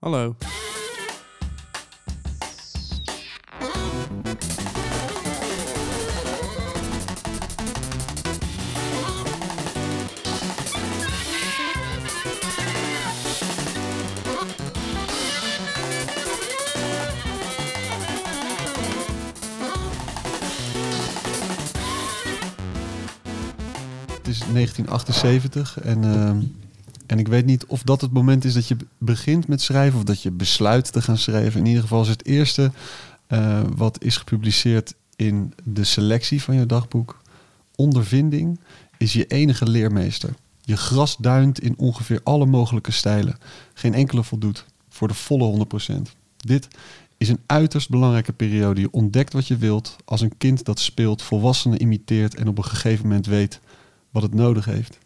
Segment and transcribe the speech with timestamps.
[0.00, 0.36] Hallo.
[24.12, 26.42] Het is 1978 en, ehm,
[27.10, 30.04] en ik weet niet of dat het moment is dat je begint met schrijven of
[30.04, 31.60] dat je besluit te gaan schrijven.
[31.60, 32.72] In ieder geval is het eerste
[33.26, 37.22] eh, wat is gepubliceerd in de selectie van je dagboek.
[37.76, 38.60] Ondervinding
[38.98, 40.34] is je enige leermeester.
[40.60, 43.38] Je gras duint in ongeveer alle mogelijke stijlen.
[43.74, 45.94] Geen enkele voldoet voor de volle 100%.
[46.36, 46.68] Dit
[47.16, 48.80] is een uiterst belangrijke periode.
[48.80, 52.64] Je ontdekt wat je wilt als een kind dat speelt, volwassenen imiteert en op een
[52.64, 53.60] gegeven moment weet
[54.10, 54.98] wat het nodig heeft.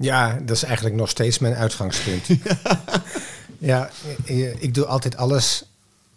[0.00, 2.26] Ja, dat is eigenlijk nog steeds mijn uitgangspunt.
[3.58, 3.90] ja,
[4.26, 5.64] eh, ik doe altijd alles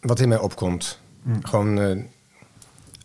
[0.01, 0.99] wat in mij opkomt.
[1.41, 2.03] Gewoon eh,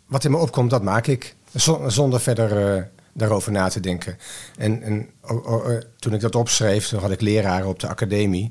[0.06, 1.34] wat in me opkomt, dat maak ik.
[1.54, 4.18] Zon- Zonder verder eh, daarover na te denken.
[4.56, 8.50] En, en eh, toen ik dat opschreef, toen had ik leraren op de academie.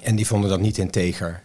[0.00, 1.42] En die vonden dat niet integer.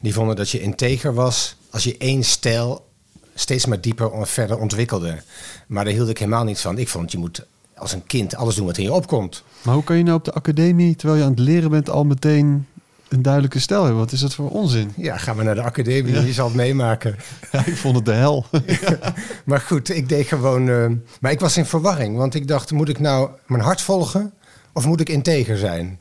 [0.00, 2.86] Die vonden dat je integer was als je één stijl
[3.34, 5.22] steeds maar dieper en verder ontwikkelde.
[5.66, 6.78] Maar daar hield ik helemaal niet van.
[6.78, 7.46] Ik vond, je moet
[7.78, 9.42] als een kind alles doen wat in je opkomt.
[9.62, 12.04] Maar hoe kan je nou op de academie, terwijl je aan het leren bent, al
[12.04, 12.66] meteen
[13.08, 14.00] een duidelijke stijl hebben?
[14.00, 14.92] Wat is dat voor onzin?
[14.96, 17.16] Ja, ga maar naar de academie, je zal het meemaken.
[17.52, 18.46] Ja, ik vond het de hel.
[19.44, 20.68] Maar goed, ik deed gewoon...
[20.68, 20.86] eh,
[21.20, 24.32] maar ik was in verwarring, want ik dacht, moet ik nou mijn hart volgen
[24.72, 25.98] of moet ik integer zijn?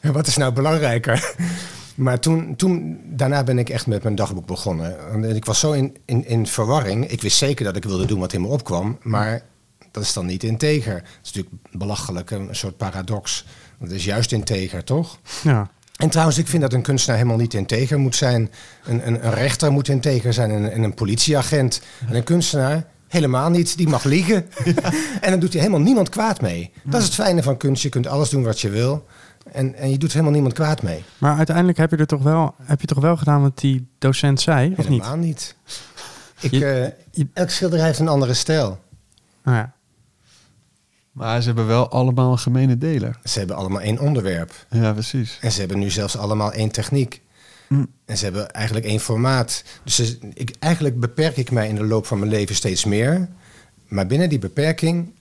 [0.00, 1.24] Ja, wat is nou belangrijker?
[1.94, 5.12] Maar toen, toen, daarna ben ik echt met mijn dagboek begonnen.
[5.12, 7.08] En ik was zo in, in, in verwarring.
[7.10, 9.42] Ik wist zeker dat ik wilde doen wat in me opkwam, maar
[9.90, 10.94] dat is dan niet integer.
[10.94, 13.44] Dat is natuurlijk belachelijk, een soort paradox.
[13.80, 15.18] Het is juist integer, toch?
[15.42, 15.70] Ja.
[15.96, 18.50] En trouwens, ik vind dat een kunstenaar helemaal niet integer moet zijn.
[18.84, 21.80] Een, een, een rechter moet integer zijn en, en een politieagent.
[22.08, 23.76] En een kunstenaar helemaal niet.
[23.76, 24.46] Die mag liegen.
[25.20, 26.70] en dan doet hij helemaal niemand kwaad mee.
[26.84, 27.82] Dat is het fijne van kunst.
[27.82, 29.06] Je kunt alles doen wat je wil.
[29.52, 31.04] En, en je doet helemaal niemand kwaad mee.
[31.18, 34.40] Maar uiteindelijk heb je er toch wel, heb je toch wel gedaan wat die docent
[34.40, 35.02] zei, of niet?
[35.02, 35.54] Helemaal niet.
[36.40, 38.78] Ik, Je- eh, elk schilderij heeft een andere stijl.
[39.42, 39.72] Nou ja.
[41.12, 43.18] Maar ze hebben wel allemaal een gemene deler.
[43.24, 44.66] Ze hebben allemaal één onderwerp.
[44.70, 45.38] Ja, precies.
[45.40, 47.20] En ze hebben nu zelfs allemaal één techniek.
[47.68, 47.86] Mm.
[48.04, 49.64] En ze hebben eigenlijk één formaat.
[49.84, 53.28] Dus ze- ik, eigenlijk beperk ik mij in de loop van mijn leven steeds meer.
[53.88, 55.12] Maar binnen die beperking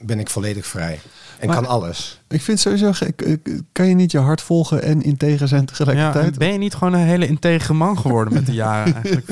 [0.00, 1.00] ben ik volledig vrij.
[1.38, 2.20] En Maar- kan alles.
[2.28, 2.92] Ik vind sowieso
[3.72, 6.32] Kan je niet je hart volgen en integer zijn ja, tegelijkertijd?
[6.32, 9.26] en ben je niet gewoon een hele integere man geworden met de jaren eigenlijk?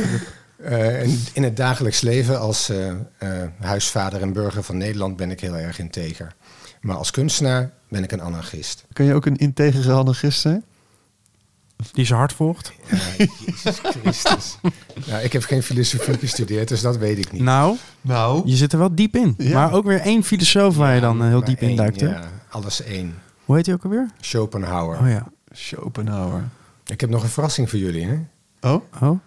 [0.57, 5.31] Eh, en in het dagelijks leven als eh, eh, huisvader en burger van Nederland ben
[5.31, 6.35] ik heel erg integer.
[6.81, 8.85] Maar als kunstenaar ben ik een anarchist.
[8.93, 10.65] Kan je ook een integere anarchist zijn?
[11.93, 12.73] Die zijn hart volgt?
[12.91, 14.59] Ja, Jezus Christus.
[15.07, 17.43] nou, ik heb geen filosofie gestudeerd, dus dat weet ik niet.
[17.43, 18.43] Nou, Nou.
[18.49, 19.35] je zit er wel diep in.
[19.39, 19.55] Ja.
[19.55, 22.01] Maar ook weer één filosoof waar je dan heel diep in duikt.
[22.01, 22.09] hè?
[22.09, 23.15] Ja, alles één.
[23.45, 24.11] Hoe heet hij ook alweer?
[24.21, 24.99] Schopenhauer.
[24.99, 25.27] Oh ja.
[25.51, 26.45] Schopenhauer.
[26.87, 28.05] Ik heb nog een verrassing voor jullie.
[28.07, 28.19] Hè?
[28.61, 28.83] Oh?
[29.03, 29.21] Oh?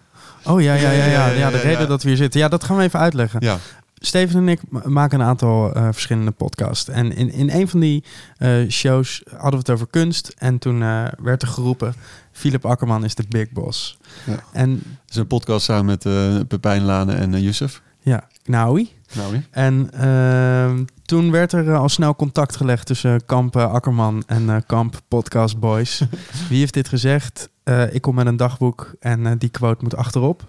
[0.44, 1.26] Oh ja, ja, ja, ja.
[1.26, 1.86] Ja, de ja, reden ja.
[1.86, 2.40] dat we hier zitten.
[2.40, 3.40] Ja, dat gaan we even uitleggen.
[3.44, 3.58] Ja.
[4.02, 6.88] Steven en ik ma- maken een aantal eh, verschillende podcasts.
[6.88, 8.04] En in, in een van die
[8.36, 10.34] eh, shows hadden we het over kunst.
[10.38, 11.94] En toen eh, werd er geroepen...
[12.32, 13.98] Philip Akkerman is de big boss.
[14.26, 14.36] Ja.
[14.52, 17.82] En Het is een podcast samen met eh Pepijn Lane en uh, Yusuf.
[18.02, 18.90] ja, Knaui.
[19.14, 19.40] Nou, ja.
[19.50, 25.00] En ehm, toen werd er al snel contact gelegd tussen Kamp Akkerman en eh, Kamp
[25.08, 26.02] Podcast Boys.
[26.48, 27.48] Wie heeft dit gezegd?
[27.70, 30.42] Eh, ik kom met een dagboek en eh, die quote moet achterop.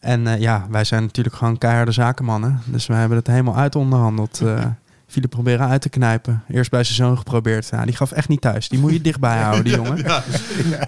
[0.00, 2.60] En eh, ja, wij zijn natuurlijk gewoon keiharde zakenmannen.
[2.64, 4.40] Dus we hebben het helemaal uitonderhandeld.
[4.44, 4.64] eh
[5.08, 6.42] Philip proberen uit te knijpen.
[6.48, 7.68] Eerst bij zijn zoon geprobeerd.
[7.70, 8.68] Ja, die gaf echt niet thuis.
[8.68, 10.04] Die moet je dichtbij houden, die jongen.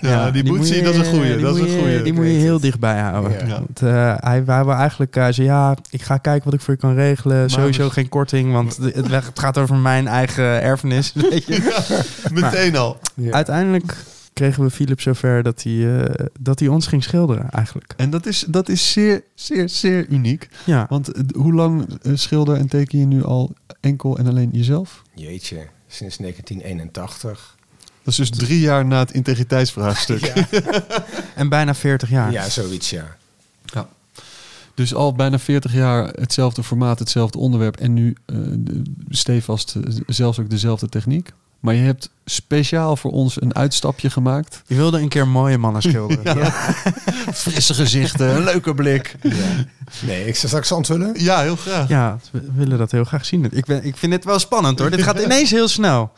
[0.01, 2.03] Ja, die moet zien, dat is een goeie, die dat is moet een je- goeie.
[2.03, 2.63] Die moet je heel het.
[2.63, 3.47] dichtbij houden.
[3.47, 3.53] Ja.
[3.55, 6.81] Want, eh, hij, hij wou eigenlijk, zei ja, ik ga kijken wat ik voor je
[6.81, 7.51] kan regelen.
[7.51, 11.13] Sowieso geen korting, want het, het gaat over mijn eigen erfenis.
[11.13, 11.87] Weet je.
[12.33, 12.99] Meteen al.
[13.15, 13.33] Ja.
[13.33, 13.97] Uiteindelijk
[14.39, 17.95] kregen we Philip zover dat hij, eh, dat hij ons ging schilderen eigenlijk.
[17.97, 20.49] En dat is, dat is zeer, zeer, zeer uniek.
[20.65, 24.49] Ja, Want eh, hoe lang eh, schilder en teken je nu al enkel en alleen
[24.53, 25.03] jezelf?
[25.15, 27.57] Jeetje, sinds 1981.
[28.03, 30.21] Dat is dus drie jaar na het integriteitsvraagstuk.
[30.35, 30.47] Ja,
[31.35, 32.33] en bijna 40 jaar.
[32.33, 33.17] ja zoiets ja.
[34.75, 37.77] Dus al bijna 40 jaar hetzelfde formaat, hetzelfde onderwerp.
[37.77, 39.77] En nu eh, de- stevast
[40.07, 41.33] zelfs ook dezelfde techniek.
[41.61, 44.63] Maar je hebt speciaal voor ons een uitstapje gemaakt.
[44.67, 46.53] Je wilde een keer mooie mannen schilderen.
[47.35, 49.17] Frisse gezichten, een leuke blik.
[50.01, 51.15] Nee, ik zal straks onthullen.
[51.17, 51.89] Ja, heel graag.
[51.89, 53.49] Ja, we willen dat heel graag zien.
[53.51, 54.91] Ik, ben, ik vind dit wel spannend hoor.
[54.91, 56.13] Dit gaat ineens heel snel.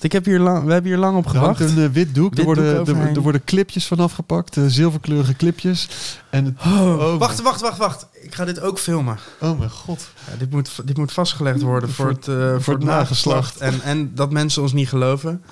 [0.00, 1.76] Ik heb hier lang, we hebben hier lang op Er hangt gewacht.
[1.76, 2.30] een eh, wit doek.
[2.30, 4.56] Wit er, worden, doek er, er worden clipjes van afgepakt.
[4.56, 5.88] eh, zilverkleurige clipjes.
[6.30, 8.06] En het, Oh, wacht, wacht, wacht, wacht.
[8.12, 9.18] Ik ga dit ook filmen.
[9.40, 10.08] oh mijn god.
[10.30, 12.34] Ja, dit, moet, dit moet vastgelegd worden voor, Voor het, eh,
[12.64, 13.56] voor het het nageslacht.
[13.56, 15.42] En, en dat mensen ons niet geloven.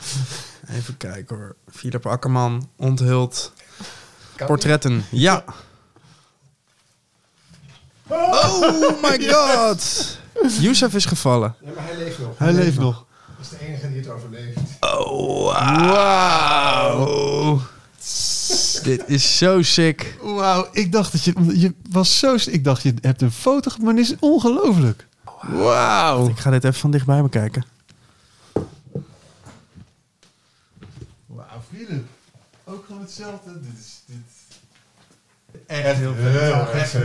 [0.71, 1.55] Even kijken hoor.
[1.71, 3.53] Philip Akkerman onthult
[4.47, 5.05] portretten.
[5.11, 5.45] Ja.
[8.09, 10.19] Oh my god.
[10.61, 11.55] Youssef is gevallen.
[11.61, 12.39] Ja, maar hij leeft nog.
[12.39, 13.05] Hij leeft nog.
[13.45, 14.59] Is de enige die het overleeft.
[14.81, 17.61] Oh, wauw.
[18.83, 20.19] Dit is zo sick.
[20.23, 21.59] Wauw, ik dacht dat je...
[21.59, 22.35] Je was zo...
[22.35, 25.07] Ik dacht, je hebt een foto gemaakt, maar dit is ongelooflijk.
[25.43, 26.29] Wauw.
[26.29, 27.65] Ik ga dit even van dichtbij bekijken.
[31.27, 32.07] Wauw, Philip.
[32.65, 33.61] Ook gewoon hetzelfde.
[33.61, 34.03] Dit is...
[34.07, 34.17] Dit...
[35.67, 36.15] Echt heel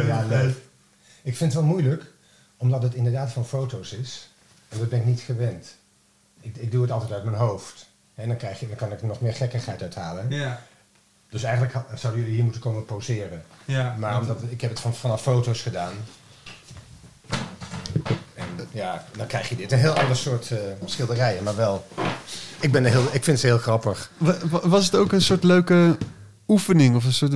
[0.05, 0.55] Ja, leuk.
[1.23, 2.13] Ik vind het wel moeilijk,
[2.57, 4.29] omdat het inderdaad van foto's is.
[4.69, 5.77] En dat ben ik niet gewend.
[6.41, 7.87] Ik, ik doe het altijd uit mijn hoofd.
[8.15, 10.25] En dan, krijg je, dan kan ik er nog meer gekkigheid uithalen.
[10.29, 10.61] Ja.
[11.29, 13.43] Dus eigenlijk zouden jullie hier moeten komen poseren.
[13.65, 13.95] Ja.
[13.99, 15.93] Maar omdat, ik heb het van, vanaf foto's gedaan.
[18.35, 19.71] En ja, dan krijg je dit.
[19.71, 21.85] Een heel ander soort eh, schilderijen, maar wel.
[22.59, 24.11] Ik, ben er heel, ik vind ze heel grappig.
[24.17, 25.97] Wa- wa- Was het ook een soort leuke
[26.47, 26.95] oefening?
[26.95, 27.31] Of een soort...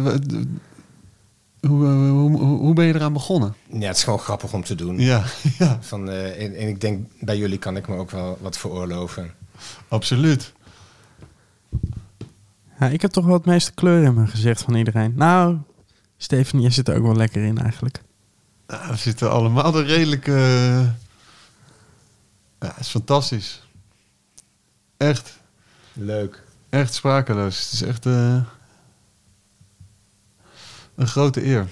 [1.68, 3.56] Hoe, eh, hoe, hoe, hoe ben je eraan begonnen?
[3.71, 5.00] Ja, het is gewoon grappig om te doen.
[5.00, 5.24] Ja,
[5.60, 8.57] ja, Van, eh, en, en ik denk, bij jullie kan ik me ook wel wat
[8.57, 9.31] veroorloven.
[9.88, 10.54] absoluut.
[12.80, 15.13] Ja, ik heb toch wel het meeste kleur in mijn gezicht van iedereen.
[15.15, 15.57] Nou,
[16.18, 18.01] Steven, jij zit er ook wel lekker in eigenlijk.
[18.68, 20.27] Nou, we zitten allemaal er redelijk...
[20.27, 20.80] eh,
[22.59, 23.68] Ja, het is fantastisch.
[24.98, 25.39] Echt,
[25.94, 26.44] Leuk.
[26.69, 27.59] echt sprakeloos.
[27.63, 28.42] Het is echt eh,
[30.95, 31.68] een grote eer.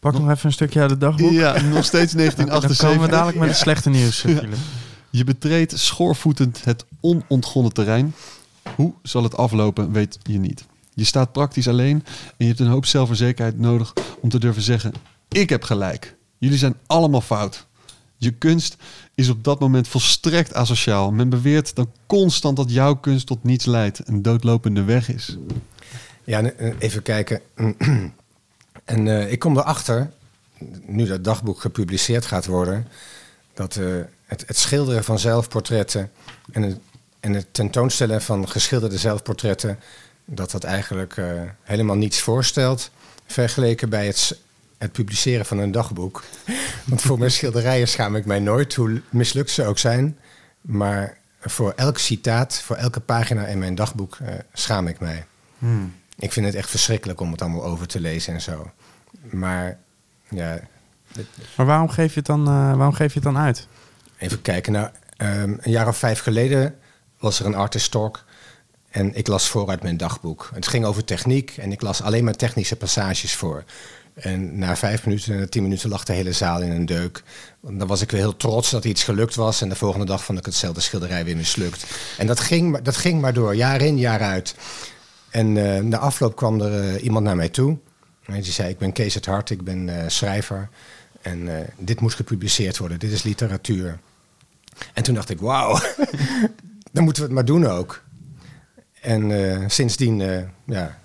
[0.00, 1.32] Pak nog even een stukje uit het dagboek.
[1.32, 2.88] Ja, nog steeds Dan 1978.
[2.88, 4.42] komen we dadelijk met het slechte nieuws, Ja.
[5.10, 8.14] Je betreedt schoorvoetend het onontgonnen terrein.
[8.74, 10.64] Hoe zal het aflopen, weet je niet.
[10.94, 14.92] Je staat praktisch alleen en je hebt een hoop zelfverzekerdheid nodig om te durven zeggen:
[15.28, 16.16] Ik heb gelijk.
[16.38, 17.66] Jullie zijn allemaal fout.
[18.16, 18.76] Je kunst
[19.14, 21.12] is op dat moment volstrekt asociaal.
[21.12, 25.36] Men beweert dan constant dat jouw kunst tot niets leidt, een doodlopende weg is.
[26.26, 27.40] Ja, en, even kijken.
[28.84, 30.10] en eh, ik kom erachter,
[30.86, 32.88] nu dat dagboek gepubliceerd gaat worden,
[33.54, 33.86] dat eh,
[34.24, 36.10] het, het schilderen van zelfportretten
[36.52, 36.78] en het,
[37.20, 39.78] en het tentoonstellen van geschilderde zelfportretten,
[40.24, 41.26] dat dat eigenlijk eh,
[41.62, 42.90] helemaal niets voorstelt
[43.26, 44.38] vergeleken bij het,
[44.78, 46.24] het publiceren van een dagboek.
[46.86, 50.18] Want voor mijn schilderijen schaam ik mij nooit, hoe mislukt ze ook zijn.
[50.60, 54.18] Maar voor elk citaat, voor elke pagina in mijn dagboek
[54.52, 55.26] schaam ik mij.
[56.18, 58.70] Ik vind het echt verschrikkelijk om het allemaal over te lezen en zo.
[59.30, 59.78] Maar
[60.28, 60.60] ja,
[61.56, 63.66] Maar waarom geef je het dan, eh, waarom geef je het dan uit?
[64.18, 64.72] even kijken.
[64.72, 66.74] Nou, ehm, een jaar of vijf geleden
[67.18, 68.24] was er een artist talk.
[68.90, 70.50] En ik las voor uit mijn dagboek.
[70.54, 73.64] Het ging over techniek en ik las alleen maar technische passages voor.
[74.14, 77.22] En na vijf minuten en na tien minuten lag de hele zaal in een deuk.
[77.60, 79.60] Dan was ik weer heel trots dat iets gelukt was.
[79.60, 81.86] En de volgende dag vond ik hetzelfde schilderij weer mislukt.
[82.18, 84.54] En dat ging, dat ging maar door, jaar in, jaar uit.
[85.36, 87.78] En eh, na afloop kwam er eh, iemand naar mij toe.
[88.24, 90.68] En die zei, ik ben Kees het Hart, ik ben eh, schrijver.
[91.22, 91.48] En
[91.78, 93.98] dit moet gepubliceerd worden, dit is literatuur.
[94.92, 95.78] En toen dacht ik, wauw,
[96.92, 98.02] dan moeten we het maar doen ook.
[99.00, 100.18] En sindsdien
[100.64, 100.98] ja,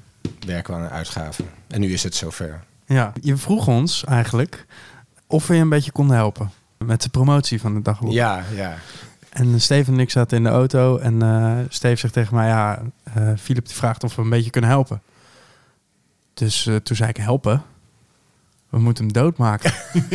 [0.46, 1.44] werken we aan een uitgave.
[1.68, 2.64] En nu is het zover.
[2.86, 4.66] Ja, je vroeg ons eigenlijk
[5.28, 8.12] of we je een beetje konden helpen met de promotie van het dagboek.
[8.12, 8.78] Ja, ja.
[9.32, 12.82] En Steven en ik zaten in de auto en eh Steve zegt tegen mij, ja,
[13.14, 15.02] eh Philip die vraagt of we een beetje kunnen helpen.
[16.34, 17.62] Dus eh, toen zei ik, helpen?
[18.70, 19.74] We moeten hem doodmaken.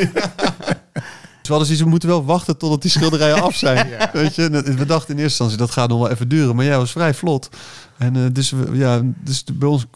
[1.41, 3.89] Dus we hadden zoiets, we moeten wel wachten totdat die schilderijen af zijn.
[4.13, 4.51] Weet je?
[4.51, 6.57] We dachten in eerste instantie, dat gaat nog wel even duren.
[6.57, 7.49] Maar jij was vrij vlot.
[7.97, 9.87] En eh, dus, we, ja, dus de- bij ons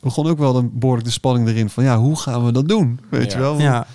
[0.00, 1.70] begon ook wel dan behoorlijk de spanning erin.
[1.70, 3.00] Van ja, hoe gaan we dat doen?
[3.10, 3.36] Weet Ja.
[3.36, 3.50] je wel?
[3.50, 3.86] Want, ja,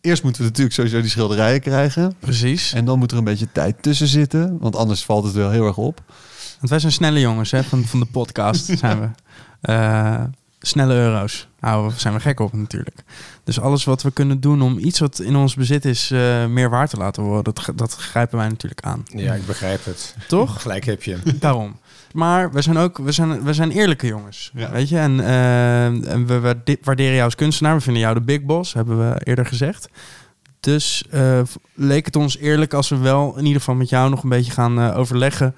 [0.00, 2.14] Eerst moeten we natuurlijk sowieso die schilderijen krijgen.
[2.18, 2.72] precies.
[2.72, 4.58] En dan moet er een beetje tijd tussen zitten.
[4.60, 6.02] Want anders valt het wel heel erg op.
[6.58, 9.08] Want wij zijn snelle jongens hè, van, van de podcast, zijn we.
[9.60, 10.24] Eh,
[10.60, 11.48] snelle euro's.
[11.60, 13.02] Nou, zijn we gek op natuurlijk.
[13.44, 16.70] Dus alles wat we kunnen doen om iets wat in ons bezit is eh, meer
[16.70, 19.02] waard te laten worden, dat, dat grijpen wij natuurlijk aan.
[19.04, 20.16] Ja, ik begrijp het.
[20.28, 20.62] Toch?
[20.62, 21.18] Gelijk heb je.
[21.38, 21.76] Daarom.
[22.14, 24.50] Maar we zijn ook we zijn, we zijn eerlijke jongens.
[24.54, 24.70] Ja.
[24.70, 24.98] Weet je?
[24.98, 27.74] En, eh, en we waarde- waarderen jou als kunstenaar.
[27.74, 29.88] We vinden jou de big boss, hebben we eerder gezegd.
[30.60, 31.40] Dus eh,
[31.74, 34.52] leek het ons eerlijk als we wel in ieder geval met jou nog een beetje
[34.52, 35.54] gaan eh, overleggen.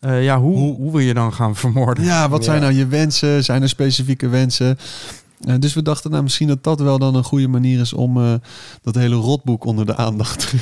[0.00, 2.04] eh, ja, hoe, hoe, Hoe- we je dan gaan vermoorden.
[2.04, 2.62] Ja, wat zijn Ja.
[2.62, 3.44] nou je wensen?
[3.44, 4.78] Zijn er specifieke wensen?
[5.40, 8.16] Eh, dus we dachten nou misschien dat dat wel dan een goede manier is om
[8.16, 8.34] eh,
[8.82, 10.52] dat hele rotboek onder de aandacht.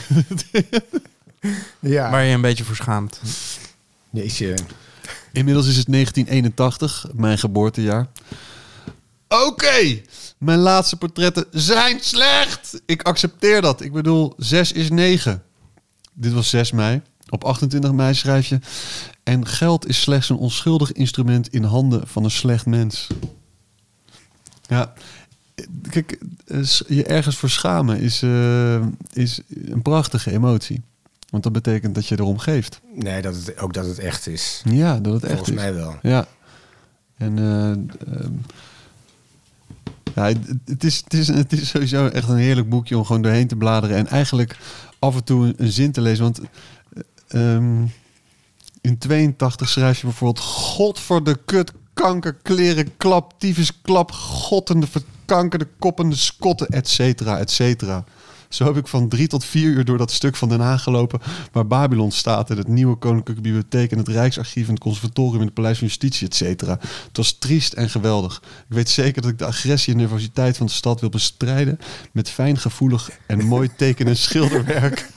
[1.80, 2.10] Ja.
[2.10, 3.20] Waar je een beetje voor schaamt.
[4.10, 4.54] Jeetje.
[5.34, 8.08] Inmiddels is het 1981, mijn geboortejaar.
[9.28, 10.00] Oké,
[10.38, 12.82] mijn laatste portretten zijn slecht.
[12.86, 13.80] Ik accepteer dat.
[13.80, 15.42] Ik bedoel, 6 is 9.
[16.12, 17.02] Dit was 6 mei.
[17.28, 18.58] Op 28 mei schrijf je...
[19.22, 23.06] En geld is slechts een onschuldig instrument in handen van een slecht mens.
[24.66, 24.92] Ja,
[25.90, 30.82] kijk, eh, je ergens voor schamen is, uh, is een prachtige emotie.
[31.34, 32.80] Want dat betekent dat je erom geeft.
[32.94, 34.62] Nee, dat het, ook dat het echt is.
[34.64, 35.96] Ja, dat het echt Volgens mij wel.
[36.02, 36.26] Ja.
[37.16, 37.72] En uh,
[40.14, 40.32] ja,
[40.64, 43.56] het, is, het, is, het is sowieso echt een heerlijk boekje om gewoon doorheen te
[43.56, 43.96] bladeren.
[43.96, 44.58] En eigenlijk
[44.98, 46.22] af en toe een, zin te lezen.
[46.22, 46.40] Want
[47.28, 47.92] um,
[48.80, 50.44] in 82 schrijf je bijvoorbeeld...
[50.44, 54.12] God voor de kut, kanker, kleren, klap, tyfus, klap...
[54.12, 58.04] gottende, verkankerde, koppende skotten, et cetera, et cetera.
[58.54, 61.20] Zo heb ik van drie tot vier uur door dat stuk van Den Haag gelopen...
[61.52, 63.90] waar Babylon staat en het nieuwe Koninklijke Bibliotheek...
[63.90, 66.78] en het Rijksarchief en het Conservatorium en het Paleis van Justitie, et cetera.
[66.80, 68.42] Het was triest en geweldig.
[68.42, 71.78] Ik weet zeker dat ik de agressie en nervositeit van de stad wil bestrijden...
[72.12, 75.08] met fijngevoelig en mooi tekenen schilderwerk.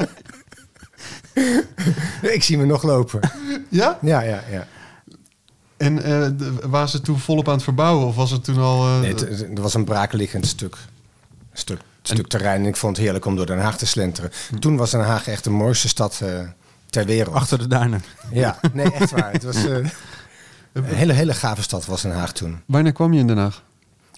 [2.35, 3.19] ik zie me nog lopen.
[3.69, 3.99] Ja?
[4.01, 4.67] Ja, ja, ja.
[5.77, 6.27] En uh,
[6.69, 8.87] waren ze toen volop aan het verbouwen of was het toen al...
[8.87, 8.99] Uh...
[8.99, 10.77] Nee, het, was een braakliggend stuk.
[11.53, 12.61] Stuk, stuk terrein.
[12.61, 14.31] En ik vond het heerlijk om door Den Haag te slenteren.
[14.49, 14.57] Hm.
[14.57, 16.39] Toen was Den Haag echt de mooiste stad uh,
[16.89, 17.35] ter wereld.
[17.35, 18.03] Achter de duinen.
[18.31, 19.31] Ja, nee, echt waar.
[19.31, 22.61] Het was een hele, hele gave stad was Den Haag toen.
[22.65, 23.63] Wanneer kwam je in Den Haag?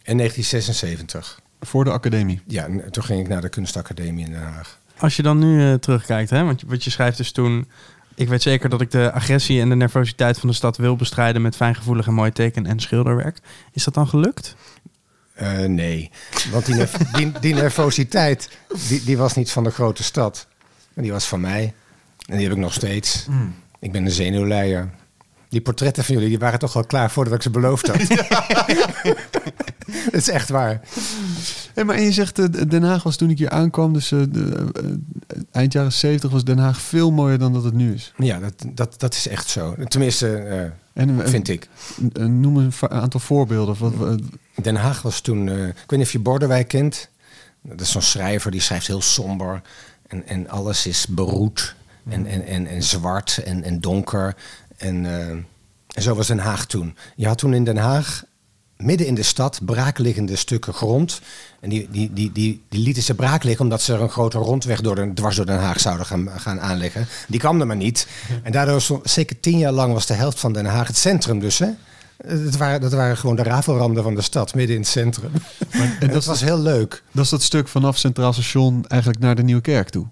[0.03, 1.39] In 1976.
[1.59, 2.41] Voor de academie?
[2.47, 4.79] Ja, toen ging ik naar de kunstacademie in Den Haag.
[4.97, 7.67] Als je dan nu uh, terugkijkt, hè, want wat je schrijft dus toen...
[8.15, 11.41] Ik weet zeker dat ik de agressie en de nervositeit van de stad wil bestrijden...
[11.41, 13.39] met fijngevoelig en mooi teken en schilderwerk.
[13.71, 14.55] Is dat dan gelukt?
[15.41, 16.11] Uh, nee,
[16.51, 18.49] want die, nerv die, die, nervositeit
[18.87, 20.47] die, die was niet van de grote stad.
[20.93, 21.73] Die was van mij.
[22.25, 23.25] En die heb ik nog steeds.
[23.29, 23.55] Mm.
[23.79, 24.89] Ik ben een zenuwleier.
[25.49, 28.07] Die portretten van jullie die waren toch al klaar voordat ik ze beloofd had.
[30.11, 30.81] Dat is echt waar.
[31.73, 34.23] Hey, maar en je zegt, uh, Den Haag was toen ik hier aankwam, dus uh,
[34.29, 38.13] de, uh, eind jaren 70 was Den Haag veel mooier dan dat het nu is.
[38.17, 39.75] Ja, dat, dat, dat is echt zo.
[39.87, 41.67] Tenminste, en, vind ik.
[42.13, 43.75] Noem een aantal voorbeelden.
[43.97, 44.19] Wat,
[44.61, 47.09] Den Haag was toen, ik weet niet of je Bordewijk kent.
[47.61, 49.61] Dat is zo'n schrijver die schrijft heel somber.
[50.07, 51.75] En, en alles is beroed
[52.09, 54.35] en, en, en, en zwart en, en donker.
[54.77, 55.05] En,
[55.93, 56.95] en zo was Den Haag toen.
[57.15, 58.23] Je had toen in Den Haag
[58.83, 61.21] midden in de stad braakliggende stukken grond.
[61.59, 64.37] En die, die, die, die, die lieten ze braak liggen omdat ze er een grote
[64.37, 67.07] rondweg door de, dwars door Den Haag zouden gaan, gaan aanleggen.
[67.27, 68.07] Die kwam er maar niet.
[68.43, 71.59] En daardoor, zeker tien jaar lang, was de helft van Den Haag het centrum dus.
[71.59, 71.69] Hè?
[72.43, 75.31] Dat waren, dat waren gewoon de rafelranden van de stad, midden in het centrum.
[75.77, 77.03] Maar, en dat was heel leuk.
[77.11, 80.05] Dat is dat stuk vanaf Centraal Station eigenlijk naar de Nieuwe Kerk toe?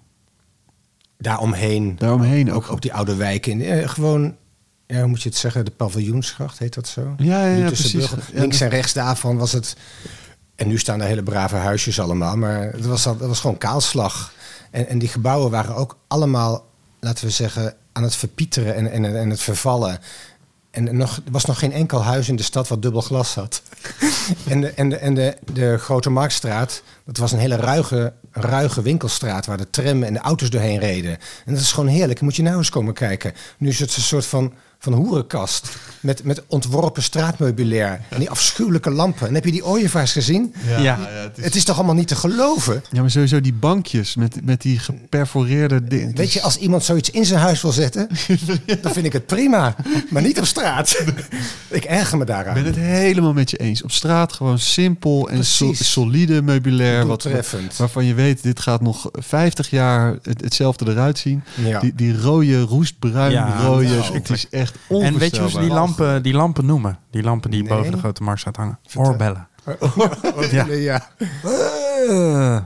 [1.18, 1.96] Daaromheen.
[1.98, 2.64] Daaromheen ook.
[2.64, 3.60] Ook, ook die oude wijken.
[3.60, 4.36] Eh, gewoon
[4.88, 5.64] ja, hoe moet je het zeggen?
[5.64, 7.14] De paviljoensgracht heet dat zo?
[7.16, 8.10] Ja, ja, ja precies.
[8.32, 9.76] links en rechts daarvan was het...
[10.54, 12.36] En nu staan daar hele brave huisjes allemaal.
[12.36, 14.32] Maar het was, dat was gewoon kaalslag.
[14.70, 16.66] En, en die gebouwen waren ook allemaal,
[17.00, 19.98] laten we zeggen, aan het verpieteren en, en, en het vervallen.
[20.70, 23.62] En nog, er was nog geen enkel huis in de stad wat dubbel glas had.
[24.48, 28.82] en de, en, de, en de, de Grote Marktstraat, dat was een hele ruige, ruige
[28.82, 31.18] winkelstraat waar de tram en de auto's doorheen reden.
[31.44, 32.20] En dat is gewoon heerlijk.
[32.20, 33.32] Moet je nou eens komen kijken.
[33.58, 35.76] Nu is het een soort van van een hoerenkast.
[36.00, 38.00] Met, met ontworpen straatmeubilair.
[38.08, 39.28] En die afschuwelijke lampen.
[39.28, 40.54] En heb je die ooievaars gezien?
[40.66, 40.78] Ja.
[40.78, 40.98] ja.
[41.00, 41.44] het, is...
[41.44, 41.64] het, is...
[41.64, 42.84] toch allemaal niet te geloven?
[42.90, 46.14] Ja, maar sowieso die bankjes met, met die geperforeerde dingen.
[46.14, 48.08] Weet je, als iemand zoiets in zijn huis wil zetten,
[48.82, 49.76] dan vind ik het prima.
[50.10, 51.04] Maar niet op straat.
[51.68, 52.56] ik erger me daaraan.
[52.56, 53.82] Ik ben het helemaal met je eens.
[53.82, 55.44] Op straat gewoon simpel en
[55.74, 57.06] solide meubilair.
[57.06, 57.28] Wat,
[57.76, 61.42] waarvan je weet, dit gaat nog 50 jaar hetzelfde eruit zien.
[61.54, 61.80] Ja.
[61.80, 63.86] Die, die rode, roestbruin ja, rode.
[63.86, 66.98] Nou, het is echt en weet je hoe ze die lampen, die lampen noemen?
[67.10, 68.78] Die lampen die boven de grote markt hangen.
[68.96, 69.48] Oorbellen.
[70.50, 70.66] ja.
[70.66, 71.08] ja.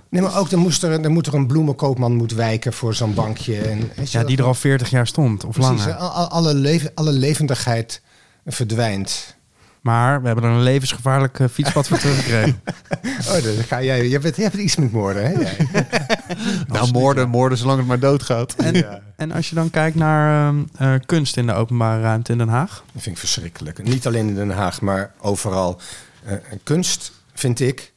[0.09, 3.15] Nee, maar ook dan, moest er, dan moet er een bloemenkoopman moet wijken voor zo'n
[3.15, 3.59] bankje.
[3.59, 5.95] En, ja, die er al 40 jaar stond of Precies, langer.
[6.29, 8.03] Alle, leven, alle levendigheid
[8.45, 9.37] verdwijnt.
[9.83, 12.63] Maar we hebben er een levensgevaarlijk uh, fietspad voor teruggekregen.
[13.03, 14.09] oh, dan ga jij.
[14.09, 15.33] Je hebt, je hebt iets met moorden, hè?
[16.73, 18.55] nou, moorden, moorden zolang het maar doodgaat.
[18.55, 19.01] En, ja.
[19.17, 22.85] en als je dan kijkt naar uh, kunst in de openbare ruimte in Den Haag?
[22.93, 23.83] Dat vind ik verschrikkelijk.
[23.83, 25.81] Niet alleen in Den Haag, maar overal.
[26.27, 27.93] Uh, kunst, vind ik,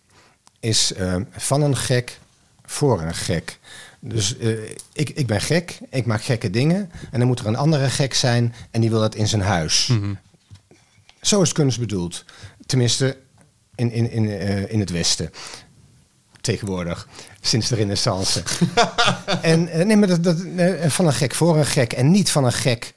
[0.59, 0.93] is
[1.31, 2.19] van een gek
[2.65, 3.59] voor een gek.
[3.99, 4.35] Dus
[4.93, 6.91] ik, ik ben gek, ik maak gekke dingen.
[7.11, 9.87] En dan moet er een andere gek zijn en die wil dat in zijn huis.
[9.87, 10.17] Mm -hmm.
[11.25, 12.25] Zo is kunst bedoeld.
[12.65, 13.17] Tenminste,
[13.75, 15.31] in, in, in, uh, in het Westen.
[16.41, 17.07] Tegenwoordig.
[17.41, 18.43] Sinds de renaissance.
[19.41, 21.93] en uh, nee, maar dat, dat, uh, van een gek voor een gek.
[21.93, 22.93] En niet van een gek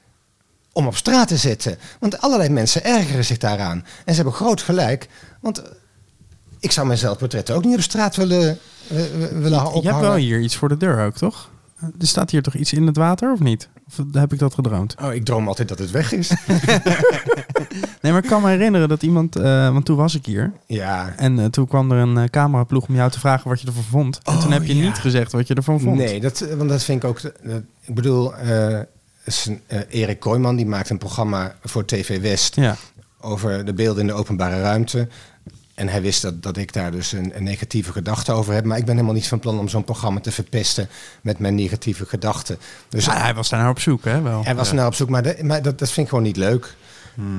[0.72, 1.78] om op straat te zetten.
[2.00, 3.84] Want allerlei mensen ergeren zich daaraan.
[4.04, 5.08] En ze hebben groot gelijk.
[5.40, 5.70] Want eh,
[6.60, 8.58] ik zou mijn zelfportretten ook niet op straat willen,
[8.88, 8.96] eh,
[9.32, 9.82] willen ophangen.
[9.82, 11.50] Je hebt wel hier iets voor de deur ook, toch?
[11.80, 13.68] Er staat hier toch iets in het water, of niet?
[13.86, 14.94] Of heb ik dat gedroomd?
[15.02, 16.30] Oh, ik droom altijd dat het weg is.
[18.02, 19.36] Nee, maar ik kan me herinneren dat iemand...
[19.36, 20.52] eh, want toen was ik hier.
[20.66, 21.12] ja.
[21.16, 23.82] En eh, toen kwam er een eh, cameraploeg om jou te vragen wat je ervan
[23.90, 24.16] vond.
[24.24, 24.82] En toen Oh, heb je ja.
[24.84, 25.96] niet gezegd wat je ervan vond.
[25.96, 27.22] Nee, dat, want dat vind ik ook...
[27.22, 28.32] dat- ik bedoel,
[29.90, 32.54] Erik Kooijman die maakt een programma voor TV West...
[32.56, 32.76] Ja.
[33.20, 35.08] over de beelden in de openbare ruimte.
[35.74, 38.64] En hij wist dat, dat ik daar dus een, een negatieve gedachte over heb.
[38.64, 40.88] Maar ik ben helemaal niet van plan om zo'n programma te verpesten
[41.20, 42.58] met mijn negatieve gedachten.
[42.88, 44.22] Dus Ja, hij was daar naar op zoek, hè?
[44.22, 44.44] Wel.
[44.44, 46.36] hij was er naar op zoek, maar, de- maar dat, dat vind ik gewoon niet
[46.36, 46.74] leuk.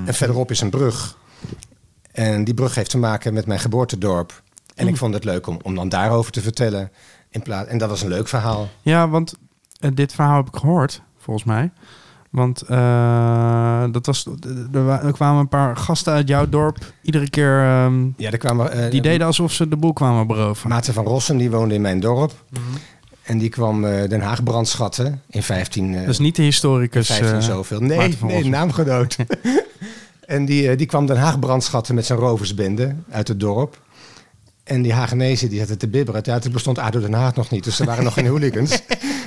[0.06, 1.18] En verderop is een brug.
[2.12, 4.42] En die brug heeft te maken met mijn geboortedorp.
[4.76, 6.92] En ik vond het leuk om, om dan daarover te vertellen.
[7.30, 8.70] In plaats, en dat was een leuk verhaal.
[8.82, 9.34] Ja, want
[9.80, 11.72] eh, dit verhaal heb ik gehoord, volgens mij.
[12.30, 14.26] Want eh, dat was,
[14.72, 16.78] er, wa- er kwamen een paar gasten uit jouw dorp.
[17.02, 20.70] Iedere keer, ehm, Ja, er kwamen, eh, die deden alsof ze de boel kwamen beroven.
[20.70, 22.44] Maarten van Rossum, die woonde in mijn dorp.
[23.24, 25.94] En die kwam eh, Den Haag brandschatten in 15...
[25.94, 27.08] eh, Dat is niet de historicus.
[27.08, 27.80] 15 eh, zoveel.
[27.80, 29.16] Nee, nee naamgenoot.
[30.30, 33.82] en die, eh, die kwam Den Haag brandschatten met zijn roversbende uit het dorp.
[34.64, 36.22] En die Hagenezen die zaten te bibberen.
[36.26, 38.82] Ja, toen bestond ADO Den Haag nog niet, dus er waren nog geen hooligans.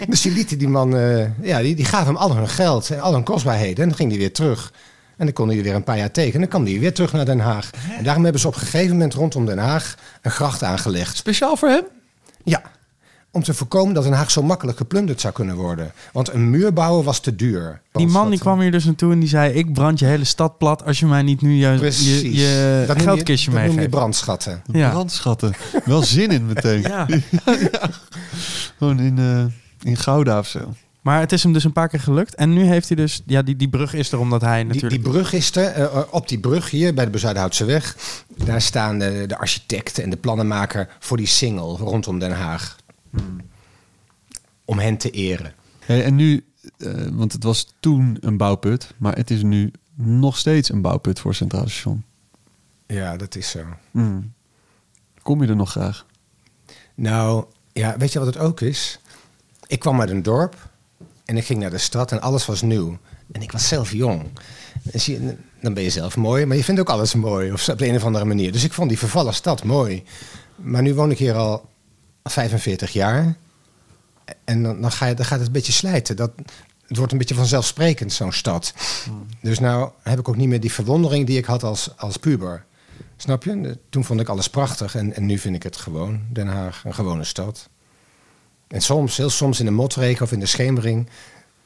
[0.09, 3.00] Dus die lieten die man, eh, ja, die, die gaven hem al hun geld en
[3.00, 3.82] al hun kostbaarheden.
[3.82, 4.73] En dan ging hij weer terug.
[5.16, 6.32] En dan kon hij weer een paar jaar tegen.
[6.32, 7.71] En dan kwam hij weer terug naar Den Haag.
[7.99, 11.16] En daarom hebben ze op een gegeven moment rondom Den Haag een gracht aangelegd.
[11.16, 11.85] Speciaal voor hem?
[12.44, 12.62] Ja,
[13.35, 15.93] om te voorkomen dat Den Haag zo makkelijk geplunderd zou kunnen worden.
[16.12, 17.81] Want een muur bouwen was te duur.
[17.93, 19.53] Die man die kwam hier dus naartoe en die zei...
[19.53, 22.21] ik brand je hele stad plat als je mij niet nu je, Precies.
[22.21, 23.91] je, je dat geldkistje dat noem je meegeeft.
[23.95, 24.62] brandschatten.
[24.73, 24.91] Ja.
[24.91, 25.53] Brandschatten.
[25.85, 26.81] Wel zin in meteen.
[26.93, 27.07] Ja.
[28.79, 30.75] Gewoon in, eh, in Gouda of zo.
[31.01, 32.35] Maar het is hem dus een paar keer gelukt.
[32.35, 33.23] En nu heeft hij dus...
[33.27, 35.03] Ja, die, die brug is er omdat hij Die, natuurlijk...
[35.03, 35.73] die brug is er.
[35.73, 37.97] eh, op die brug hier bij de Bezuidenhoutse weg.
[38.45, 42.76] Daar staan de, de architect en de plannenmaker voor die single rondom Den Haag.
[44.65, 45.55] Om hen te eren.
[45.79, 46.45] Hey, en nu,
[46.79, 51.21] eh, want het was toen een bouwput, maar het is nu nog steeds een bouwput
[51.21, 52.05] voor Centraal Station.
[52.87, 53.61] Ja, dat is zo.
[53.91, 54.33] Mm.
[55.23, 56.07] Kom je er nog graag?
[56.95, 59.01] Nou, ja, weet je wat het ook is?
[59.67, 60.71] Ik kwam uit een dorp
[61.25, 62.99] en ik ging naar de stad en alles was nieuw.
[63.33, 64.23] En ik was zelf jong.
[64.83, 67.53] Dus je, dan ben je zelf mooi, maar je vindt ook alles mooi.
[67.53, 68.53] Of op de een of andere manier.
[68.53, 70.05] Dus ik vond die vervallen stad mooi.
[70.57, 71.71] Maar nu woon ik hier al
[72.25, 73.37] 45 jaar.
[74.45, 76.17] En dan, dan, ga je, dan gaat het een beetje slijten.
[76.17, 76.32] Dat,
[76.87, 78.75] het wordt een beetje vanzelfsprekend, zo'n stad.
[79.41, 82.65] Dus nou heb ik ook niet meer die verwondering die ik had als, als puber.
[83.17, 83.78] Snap je?
[83.89, 86.21] Toen vond ik alles prachtig en, en nu vind ik het gewoon.
[86.32, 87.69] Den Haag, een gewone stad.
[88.69, 91.08] En soms, heel soms in de motregen of in de schemering,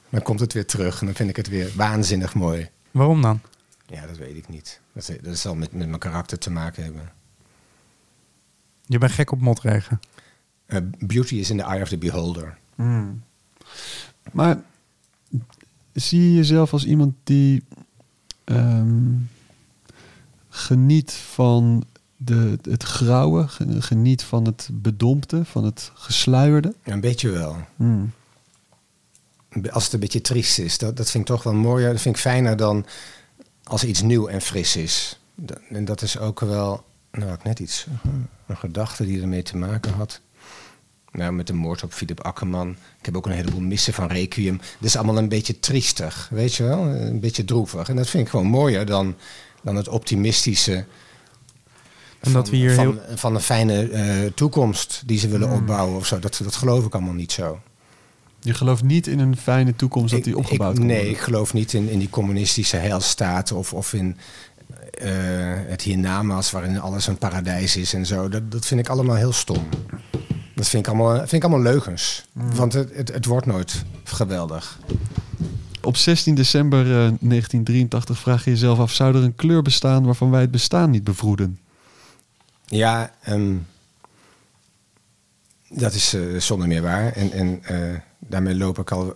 [0.08, 2.70] dan komt het weer terug en dan vind ik het weer waanzinnig mooi.
[2.90, 3.40] Waarom dan?
[3.86, 4.80] Ja, dat weet ik niet.
[4.92, 7.12] Dat, dat zal met, met mijn karakter te maken hebben.
[8.86, 10.00] Je bent gek op motregen.
[10.66, 12.58] Eh, beauty is in the eye of the beholder.
[14.32, 14.62] Maar
[15.92, 17.62] zie je jezelf als iemand die
[18.44, 19.12] ehm,
[20.48, 21.84] geniet van
[22.16, 26.74] de, het grauwe, ge- geniet van het bedompte, van het gesluierde?
[26.84, 27.56] Ja, een beetje wel.
[27.76, 28.10] Mm.
[29.70, 31.92] Als het een beetje triest is, dat, dat vind ik toch wel mooier.
[31.92, 32.86] Dat vind ik fijner dan
[33.64, 35.20] als iets nieuw en fris is.
[35.34, 37.86] Dat, en dat is ook wel, nou net iets,
[38.46, 40.20] een gedachte die ermee te maken had.
[41.16, 42.68] Nou, met de moord op Philip Akkerman.
[42.98, 44.56] Ik heb ook een heleboel missen van Requiem.
[44.56, 46.78] Dat is allemaal een beetje triestig, weet je wel?
[46.86, 47.88] Een beetje droevig.
[47.88, 49.14] En dat vind ik gewoon mooier dan,
[49.62, 50.84] dan het optimistische.
[52.20, 55.96] En dat we hier van, heel- van een fijne eh, toekomst die ze willen opbouwen
[55.96, 56.18] of zo.
[56.18, 57.60] Dat, dat geloof ik allemaal niet zo.
[58.40, 61.14] Je gelooft niet in een fijne toekomst dat die opgebouwd ik, kan Nee, worden?
[61.14, 64.16] ik geloof niet in, in die communistische heilstaat of, of in
[64.90, 65.10] eh,
[65.66, 68.28] het hiernamaals waarin alles een paradijs is en zo.
[68.28, 69.68] Dat, dat vind ik allemaal heel stom.
[70.56, 72.26] Dat vind ik allemaal, vind ik allemaal leugens.
[72.32, 72.54] Mm.
[72.54, 74.78] Want het, het, het wordt nooit geweldig.
[75.82, 78.92] Op 16 december eh, 1983 vraag je jezelf af...
[78.92, 81.58] zou er een kleur bestaan waarvan wij het bestaan niet bevroeden?
[82.66, 83.54] Ja, ehm,
[85.68, 87.12] dat is eh, zonder meer waar.
[87.12, 89.14] En, en eh, daarmee loop ik al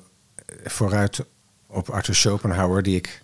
[0.64, 1.24] vooruit
[1.66, 3.22] op Arthur Schopenhauer, die ik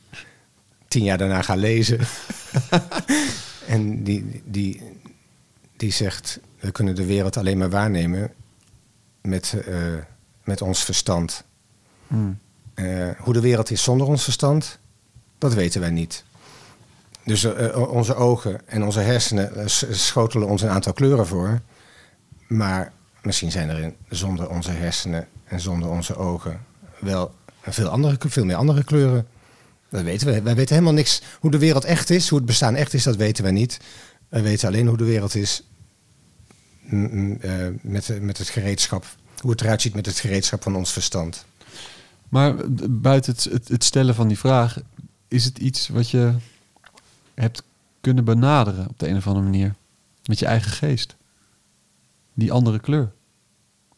[0.88, 1.98] tien jaar daarna ga lezen.
[3.66, 4.82] en die, die,
[5.76, 8.32] die zegt, we kunnen de wereld alleen maar waarnemen
[9.20, 9.76] met, eh,
[10.44, 11.44] met ons verstand.
[12.06, 12.38] Mm.
[12.74, 14.78] Eh, hoe de wereld is zonder ons verstand,
[15.38, 16.24] dat weten wij niet.
[17.24, 21.60] Dus eh, onze ogen en onze hersenen schotelen ons een aantal kleuren voor.
[22.48, 26.60] Maar misschien zijn er in, zonder onze hersenen en zonder onze ogen
[26.98, 29.26] wel veel, andere, veel meer andere kleuren.
[29.88, 30.42] Dat weten we.
[30.42, 31.22] Wij weten helemaal niks.
[31.40, 33.80] Hoe de wereld echt is, hoe het bestaan echt is, dat weten wij niet.
[34.28, 35.62] Wij weten alleen hoe de wereld is
[37.82, 39.06] met, met het gereedschap.
[39.40, 41.44] Hoe het eruit ziet met het gereedschap van ons verstand.
[42.28, 42.54] Maar
[42.90, 44.80] buiten het, het, het stellen van die vraag,
[45.28, 46.34] is het iets wat je
[47.34, 47.62] hebt
[48.00, 49.74] kunnen benaderen op de een of andere manier?
[50.24, 51.16] Met je eigen geest?
[52.34, 53.12] Die andere kleur?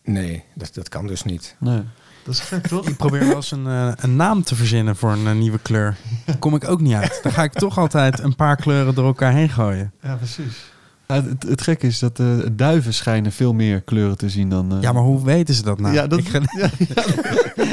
[0.05, 1.57] Nee, dat, dat kan dus niet.
[1.59, 1.83] Nee.
[2.25, 2.89] Dat is gek, toch?
[2.89, 5.97] Ik probeer wel eens een, eh, een naam te verzinnen voor een eh, nieuwe kleur.
[6.25, 7.21] Daar kom ik ook niet uit.
[7.23, 9.93] Dan ga ik toch altijd een paar kleuren door elkaar heen gooien.
[10.03, 10.73] Ja, precies.
[11.13, 14.75] Ja, het, het gekke is dat uh, duiven schijnen veel meer kleuren te zien dan...
[14.75, 14.83] Uh...
[14.83, 15.95] Ja, maar hoe weten ze dat nou?
[15.95, 16.71] Ja, dat, Ik ja,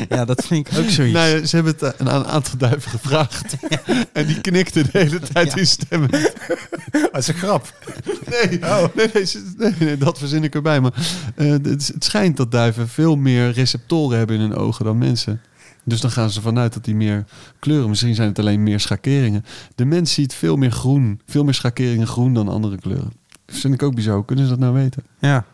[0.15, 1.13] ja, dat vind ik ook zoiets.
[1.13, 3.56] nou, ze hebben het aan een aantal duiven gevraagd.
[4.13, 6.10] En die knikten de hele tijd in stemmen.
[6.91, 7.74] Dat is een grap.
[8.30, 10.82] Nee, nee, nee, nee, nee, dat verzin ik erbij.
[10.82, 10.93] Maar
[11.36, 15.41] eh, het, het schijnt dat duiven veel meer receptoren hebben in hun ogen dan mensen.
[15.84, 17.26] Dus dan gaan ze vanuit dat die meer
[17.60, 17.89] kleuren.
[17.89, 19.45] Misschien zijn het alleen meer schakeringen.
[19.76, 23.12] De mens ziet veel meer groen, veel meer schakeringen groen dan andere kleuren.
[23.47, 24.15] Vind ik ook bizar.
[24.15, 25.03] Hoe kunnen ze dat nou weten?
[25.19, 25.45] Ja,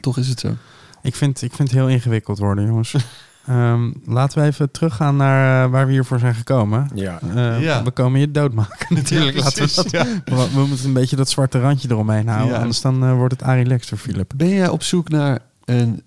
[0.00, 0.54] Toch is het zo.
[1.02, 2.94] ik vind, ik vind het heel ingewikkeld worden, jongens.
[3.46, 6.90] Ehm, laten we even teruggaan naar eh, waar we hiervoor zijn gekomen.
[6.94, 7.20] Ja.
[7.34, 7.82] Eh, Ja.
[7.82, 9.36] We komen je doodmaken natuurlijk.
[9.36, 9.90] Ja, laten we, dat,
[10.24, 12.54] we, we moeten een beetje dat zwarte randje eromheen houden.
[12.54, 12.60] Ja.
[12.60, 14.32] Anders dan eh, wordt het Arie Lex Philip.
[14.36, 16.02] Ben jij op zoek naar een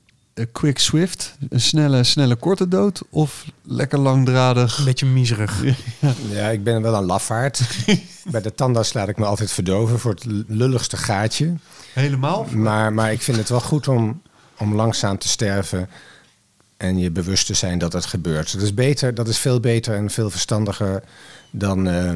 [0.51, 3.01] quick swift, een snelle, snelle korte dood?
[3.09, 4.77] Of lekker langdradig?
[4.77, 5.63] Een beetje miserig.
[6.29, 7.61] ja, ik ben wel een lafaard.
[8.31, 11.53] Bij de tandarts laat ik me altijd verdoven voor het lulligste gaatje.
[11.93, 12.45] Helemaal?
[12.51, 14.21] Maar, maar ik vind het wel goed om,
[14.57, 15.89] om langzaam te sterven
[16.77, 18.53] en je bewust te zijn dat het gebeurt.
[18.53, 21.03] Dat is, beter, dat is veel beter en veel verstandiger
[21.51, 22.11] dan, eh,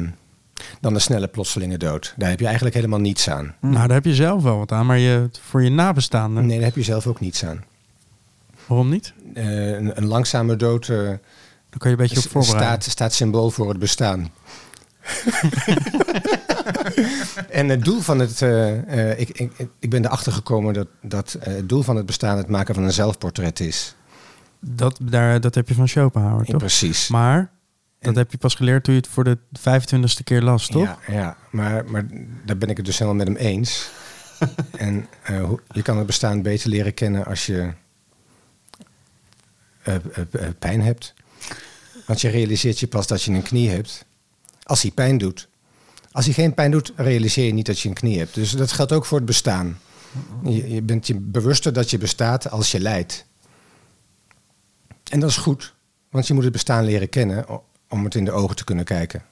[0.80, 2.14] dan een snelle plotselinge dood.
[2.16, 3.54] Daar heb je eigenlijk helemaal niets aan.
[3.60, 4.86] Nou, daar heb je zelf wel wat aan.
[4.86, 7.64] Maar je, voor je nabestaanden, Nee, daar heb je zelf ook niets aan.
[8.66, 9.12] Waarom niet?
[9.34, 11.18] Eh, een, een langzame dood eh, Dan
[11.78, 12.82] kan je een beetje op voorbereiden.
[12.82, 14.30] staat, staat symbool voor het bestaan.
[17.50, 18.42] en het doel van het.
[18.42, 22.48] eh, ik, ik, ik ben erachter gekomen dat, dat het doel van het bestaan het
[22.48, 23.94] maken van een zelfportret is.
[24.60, 26.60] Dat, daar, dat heb je van Schopenhauer, Ja, toch?
[26.60, 27.08] precies.
[27.08, 27.50] Maar
[28.00, 30.82] dat En- heb je pas geleerd toen je het voor de 25ste keer las, toch?
[30.82, 31.36] Ja, ja.
[31.50, 32.06] Maar, maar
[32.44, 33.90] daar ben ik het dus helemaal met hem eens.
[34.76, 35.06] en
[35.72, 37.70] je kan het bestaan beter leren kennen als je
[40.58, 41.14] pijn hebt.
[42.06, 44.04] Want je realiseert je pas dat je een knie hebt
[44.62, 45.48] als hij pijn doet.
[46.12, 48.34] Als hij geen pijn doet, realiseer je niet dat je een knie hebt.
[48.34, 49.78] Dus dat geldt ook voor het bestaan.
[50.44, 53.26] Je, bent je bewuster dat je bestaat als je lijdt.
[55.10, 55.74] En dat is goed,
[56.10, 57.46] want je moet het bestaan leren kennen
[57.88, 59.22] om het in de ogen te kunnen kijken.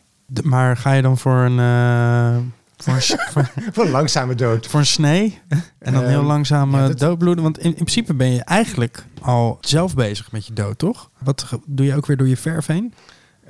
[0.43, 2.43] Maar ga je dan voor een, eh,
[2.77, 4.67] voor een, s- voor, Voor een langzame dood.
[4.67, 5.41] voor een snee
[5.79, 7.43] en dan heel Ehm, langzaam ja, eh, dat- doodbloeden?
[7.45, 11.11] Want in, in principe ben je eigenlijk al zelf bezig met je dood, toch?
[11.19, 12.95] Wat doe je ook weer door je verf heen?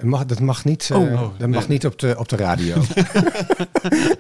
[0.03, 1.21] Mag, dat mag niet, eh, Oh.
[1.39, 1.69] dat mag Nee.
[1.69, 2.75] niet op, de, op de radio.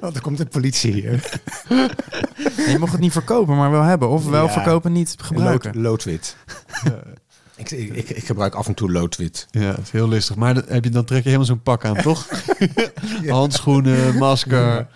[0.00, 1.40] Want dan komt de politie hier.
[2.70, 4.08] Je mocht het niet verkopen, maar wel hebben.
[4.08, 4.52] Of wel Ja.
[4.52, 5.74] verkopen, niet gebruiken.
[5.74, 6.36] Lood, loodwit.
[7.56, 9.46] Ik, ik, ik, ik gebruik af en toe loodwit.
[9.50, 10.36] Ja, dat is heel listig.
[10.36, 12.28] Maar dat, heb je, dan trek je helemaal zo'n pak aan, toch?
[13.28, 14.86] Handschoenen, masker.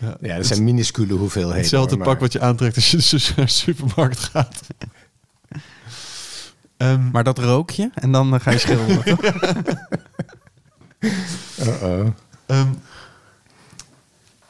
[0.00, 0.16] Ja.
[0.20, 1.56] Ja, dat zijn minuscule hoeveelheden.
[1.60, 4.60] Hetzelfde hoor, pak maar- wat je aantrekt als je naar de supermarkt gaat.
[6.76, 9.04] Ehm, Maar dat rook je en dan eh, ga je schilderen.
[9.04, 9.20] toch?
[11.60, 12.06] Uh-oh.
[12.46, 12.68] ehm,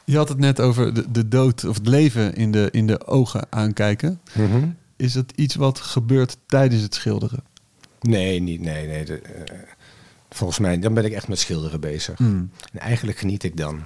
[0.05, 3.07] je had het net over de, de dood of het leven in de, in de
[3.07, 4.19] ogen aankijken.
[4.33, 4.67] Mhm.
[4.95, 7.43] Is dat iets wat gebeurt tijdens het schilderen?
[8.01, 9.05] Nee, niet, nee, nee.
[9.05, 9.55] de, eh,
[10.29, 12.17] volgens mij, dan ben ik echt met schilderen bezig.
[12.17, 12.51] Hmm.
[12.71, 13.83] En eigenlijk geniet ik dan.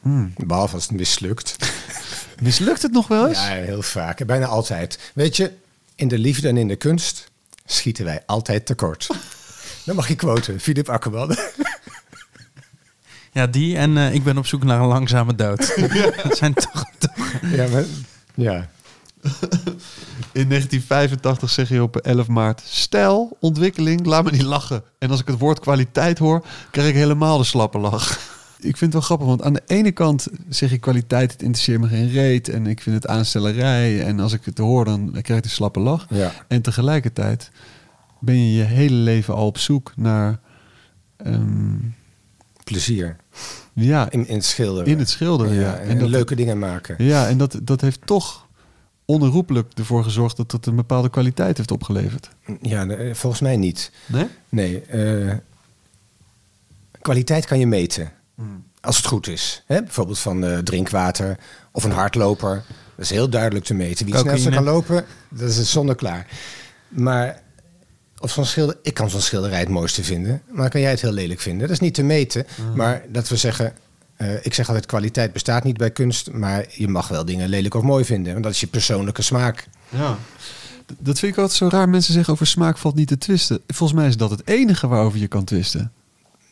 [0.00, 0.32] Hmm.
[0.36, 1.56] Behalve als het mislukt.
[2.42, 3.38] Mislukt het nog wel eens?
[3.38, 4.26] Ja, heel vaak.
[4.26, 5.12] Bijna altijd.
[5.14, 5.52] Weet je,
[5.94, 7.30] in de liefde en in de kunst
[7.64, 9.06] schieten wij altijd tekort.
[9.84, 10.60] Dan mag je quoten.
[10.60, 11.36] Philip Akkerman.
[13.32, 15.58] Ja, die en eh, ik ben op zoek naar een langzame dood.
[16.22, 17.84] Dat zijn toch, toch ja, maar,
[18.34, 18.68] ja.
[20.32, 22.62] In 1985 zeg je op 11 maart...
[22.64, 24.82] Stijl, ontwikkeling, laat me niet lachen.
[24.98, 28.36] En als ik het woord kwaliteit hoor, krijg ik helemaal de slappe lach.
[28.60, 31.32] Ik vind het wel grappig, want aan de ene kant zeg je kwaliteit...
[31.32, 34.04] het interesseert me geen reet en ik vind het aanstellerij.
[34.04, 36.06] En als ik het hoor, dan krijg ik de slappe lach.
[36.10, 36.32] ja.
[36.48, 37.50] En tegelijkertijd
[38.20, 40.40] ben je je hele leven al op zoek naar...
[41.16, 41.76] ehm,
[42.64, 43.16] Plezier.
[43.72, 44.92] ja, In, in het schilderen.
[44.92, 45.54] in het schilderen.
[45.54, 46.94] Ja, Ja, en, dat, leuke dingen maken.
[47.04, 48.47] Ja, en dat, dat heeft toch
[49.10, 50.36] onherroepelijk ervoor gezorgd...
[50.36, 52.28] dat het een bepaalde kwaliteit heeft opgeleverd.
[52.62, 53.90] Ja, volgens mij niet.
[54.06, 54.26] Nee?
[54.48, 54.80] Nee.
[54.80, 55.34] eh,
[57.00, 58.12] kwaliteit kan je meten.
[58.80, 59.62] Als het goed is.
[59.66, 59.82] Hè?
[59.82, 61.38] Bijvoorbeeld van eh, drinkwater
[61.72, 62.64] of een hardloper.
[62.94, 64.06] Dat is heel duidelijk te meten.
[64.06, 66.26] Wie snelste kan lopen, dat is het zonneklaar.
[66.88, 67.42] Maar
[68.18, 68.78] of zo'n schilder...
[68.82, 71.60] Ik kan zo'n schilderij het mooiste vinden, maar kan jij het heel lelijk vinden?
[71.60, 73.74] Dat is niet te meten, maar dat we zeggen...
[74.18, 77.74] eh, ik zeg altijd, kwaliteit bestaat niet bij kunst, maar je mag wel dingen lelijk
[77.74, 78.32] of mooi vinden.
[78.32, 79.68] Want dat is je persoonlijke smaak.
[79.88, 80.16] Ja.
[80.98, 81.88] Dat vind ik altijd zo raar.
[81.88, 83.60] Mensen zeggen over smaak valt niet te twisten.
[83.66, 85.92] Volgens mij is dat het enige waarover je kan twisten.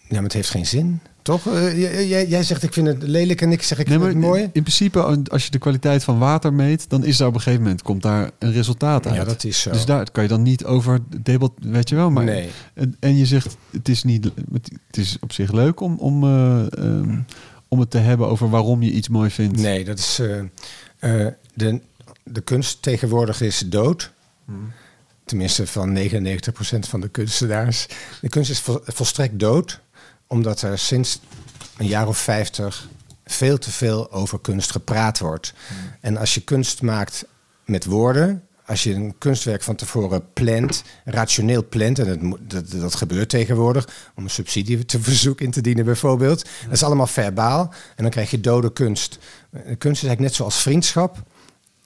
[0.08, 1.46] Ja, maar het heeft geen zin, toch?
[1.46, 4.10] Eh, jij, jij- jij zegt ik vind het lelijk en ik zeg ik Nee, vind
[4.10, 4.42] het mooi.
[4.42, 5.00] in principe,
[5.30, 8.02] als je de kwaliteit van water meet, dan is daar op een gegeven moment komt
[8.02, 9.14] daar een resultaat uit.
[9.14, 9.70] Ja, dat is zo.
[9.70, 12.10] Dus daar kan je dan niet over debat, weet je wel.
[12.10, 12.48] Maar, Nee.
[12.74, 14.30] en, en je zegt, het is, niet,
[14.86, 17.18] het is op zich leuk om, om, eh, ehm,
[17.76, 19.60] om het te hebben over waarom je iets mooi vindt.
[19.60, 20.18] Nee, dat is.
[20.18, 20.38] eh,
[21.26, 21.80] eh, de,
[22.24, 24.12] de kunst tegenwoordig is dood.
[25.24, 26.08] Tenminste, van 99%
[26.88, 27.86] van de kunstenaars.
[28.20, 29.80] De kunst is vol- volstrekt dood,
[30.26, 31.20] omdat er sinds
[31.76, 32.88] een jaar of 50
[33.24, 35.52] veel te veel over kunst gepraat wordt.
[36.00, 37.24] En als je kunst maakt
[37.64, 38.42] met woorden.
[38.66, 43.28] Als je een kunstwerk van tevoren plant, rationeel plant, en dat, moet- dat, dat gebeurt
[43.28, 46.44] tegenwoordig, om een subsidie te verzoek in te dienen bijvoorbeeld.
[46.64, 49.18] Dat is allemaal verbaal en dan krijg je dode kunst.
[49.50, 51.22] Eh, Kunst is eigenlijk net zoals vriendschap.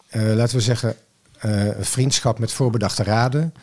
[0.08, 0.96] Eh, laten we zeggen,
[1.38, 3.54] eh, vriendschap met voorbedachte raden.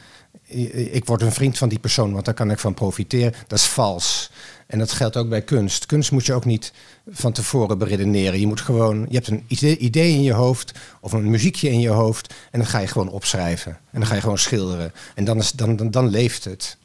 [0.53, 3.33] I- Ik word een vriend van die persoon, want daar kan ik van profiteren.
[3.47, 4.31] Dat is vals.
[4.67, 5.85] En dat geldt ook bij kunst.
[5.85, 6.73] Kunst moet je ook niet
[7.09, 8.39] van tevoren beredeneren.
[8.39, 11.79] Je moet gewoon, je hebt een idee, idee in je hoofd of een muziekje in
[11.79, 13.71] je hoofd en dan ga je gewoon opschrijven.
[13.71, 14.91] En dan ga je gewoon schilderen.
[15.15, 16.77] En dan, is, dan, dan, dan leeft het.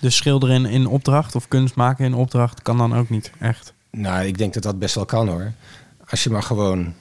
[0.00, 3.72] Dus schilderen in, in opdracht of kunst maken in opdracht kan dan ook niet echt.
[3.90, 5.52] Nou, ik denk dat dat best wel kan hoor.
[6.10, 6.94] Als je maar gewoon,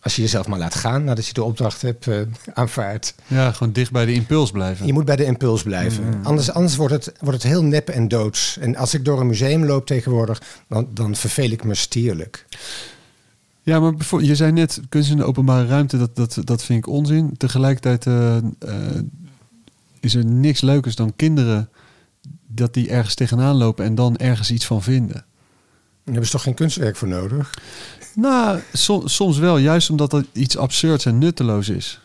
[0.00, 2.20] als je jezelf maar laat gaan nadat je de opdracht hebt eh,
[2.54, 3.14] aanvaard.
[3.26, 4.86] Ja, gewoon dicht bij de impuls blijven.
[4.86, 6.20] Je moet bij de impuls blijven.
[6.22, 8.58] Anders, anders wordt, het, wordt het heel nep en doods.
[8.60, 12.46] En als ik door een museum loop tegenwoordig, dan, dan verveel ik me stierlijk.
[13.62, 16.92] Ja, maar je zei net, kunst in de openbare ruimte, dat, dat, dat vind ik
[16.92, 17.36] onzin.
[17.36, 18.42] Tegelijkertijd eh, eh,
[20.00, 21.68] is er niks leukers dan kinderen
[22.46, 25.14] dat die ergens tegenaan lopen en dan ergens iets van vinden.
[25.14, 25.24] Daar
[26.04, 27.50] hebben ze toch geen kunstwerk voor nodig?
[28.20, 32.00] Nou, so- soms wel, juist omdat dat iets absurds en nutteloos is.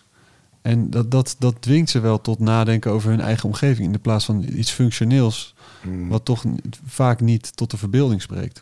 [0.61, 3.99] En dat, dat, dat dwingt ze wel tot nadenken over hun eigen omgeving in de
[3.99, 6.43] plaats van iets functioneels, Hmm, wat toch
[6.85, 8.61] vaak niet tot de verbeelding spreekt.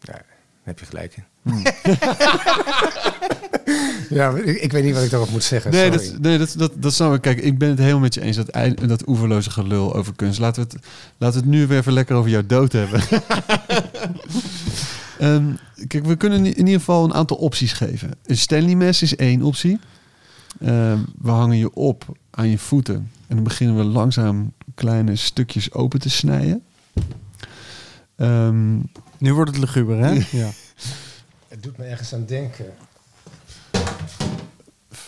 [0.00, 0.24] ja, daar
[0.62, 1.24] heb je gelijk in.
[1.42, 1.62] Hmm.
[4.18, 5.70] ja, ik, ik weet niet wat ik daarop moet zeggen.
[5.70, 6.10] Nee, sorry.
[6.10, 7.20] dat, nee dat, dat, dat snap ik.
[7.20, 8.36] Kijk, ik ben het helemaal met je eens.
[8.36, 8.52] Dat,
[8.88, 10.38] dat oeverloze gelul over kunst.
[10.38, 10.86] Laten we het,
[11.18, 13.00] laten we het nu weer even lekker over jouw dood hebben.
[15.20, 15.54] Ehm,
[15.86, 18.10] kijk, we kunnen in ieder geval een aantal opties geven.
[18.24, 19.78] Een Stanley mes is één optie.
[20.60, 22.94] Ehm, we hangen je op aan je voeten.
[23.26, 26.62] En dan beginnen we langzaam kleine stukjes open te snijden.
[28.16, 28.76] Ehm,
[29.18, 30.12] Nu wordt het luguber, hè?
[30.38, 30.50] ja.
[31.48, 32.66] Het doet me ergens aan denken.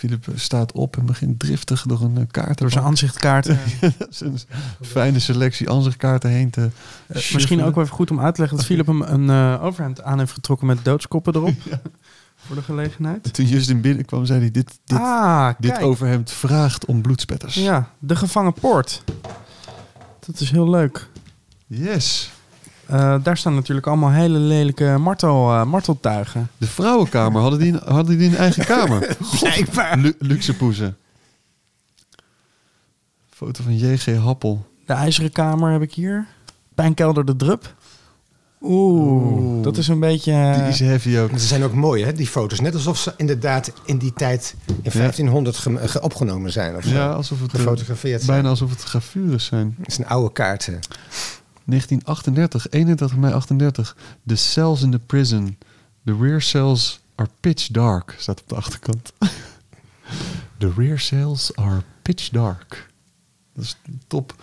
[0.02, 3.58] Philip staat op en begint driftig door een eh, kaart Door zijn aanzichtkaarten.
[4.10, 4.38] zijn
[4.80, 6.68] fijne selectie ansichtkaarten heen te Eh,
[7.08, 7.64] misschien shuffelen.
[7.64, 10.18] ook wel even goed om uit te leggen dat Philip hem een eh, overhemd aan
[10.18, 11.54] heeft getrokken met doodskoppen erop.
[12.46, 13.34] Voor de gelegenheid.
[13.34, 17.54] Toen Justin binnenkwam, zei hij: Dit, dit, ah, dit overhemd vraagt om bloedspetters.
[17.54, 19.04] Ja, de gevangen poort.
[20.26, 21.08] Dat is heel leuk.
[21.66, 22.30] Yes.
[22.92, 26.50] Eh, daar staan natuurlijk allemaal hele lelijke martel, eh, marteltuigen.
[26.58, 29.16] De vrouwenkamer hadden die, een- hadden die een eigen kamer.
[29.40, 29.98] Blijkbaar.
[29.98, 30.96] Lu- luxe poezen.
[33.30, 34.06] Foto van J.G.
[34.16, 34.66] Happel.
[34.86, 36.26] De ijzeren kamer heb ik hier.
[36.74, 37.74] Pijnkelder de drup.
[38.60, 39.62] Oeh, Oeh.
[39.64, 40.52] dat is een beetje...
[40.56, 41.30] Die is heavy ook.
[41.30, 42.60] Ze zijn ook mooi, hè, die foto's.
[42.60, 46.76] Net alsof ze inderdaad in die tijd in 1500 ge- ge- opgenomen zijn.
[46.76, 46.84] Of.
[46.86, 48.32] Ja, alsof het eh, gefotografeerd zijn.
[48.36, 49.74] bijna alsof het gravures zijn.
[49.78, 50.66] Het is een oude kaart.
[50.66, 50.72] hè.
[51.64, 53.96] 1938, 31 mei 38.
[54.26, 55.58] The cells in the prison.
[56.04, 58.14] The rear cells are pitch dark.
[58.18, 59.12] Staat op de achterkant.
[60.58, 62.90] The rear cells are pitch dark.
[63.54, 64.34] Dat is top.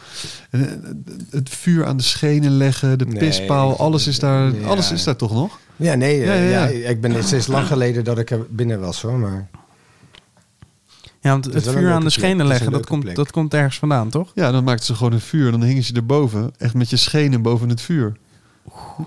[0.50, 0.92] En, eh,
[1.30, 4.68] het vuur aan de schenen leggen, de Nee, pispaal, alles is daar, ja.
[4.68, 5.60] alles is daar toch nog?
[5.76, 6.90] Ja, nee, Ja, eh, ja, ja, ja.
[6.90, 9.20] ik ben het is lang geleden dat ik er binnen was hoor.
[9.20, 9.50] Maar
[11.22, 13.16] ja, want het vuur aan de schenen leggen, dat komt, plek.
[13.16, 14.32] dat komt ergens vandaan, toch?
[14.36, 15.52] Ja, dan maakten ze gewoon een vuur.
[15.52, 18.18] Dan hingen ze erboven, echt met je schenen boven het vuur.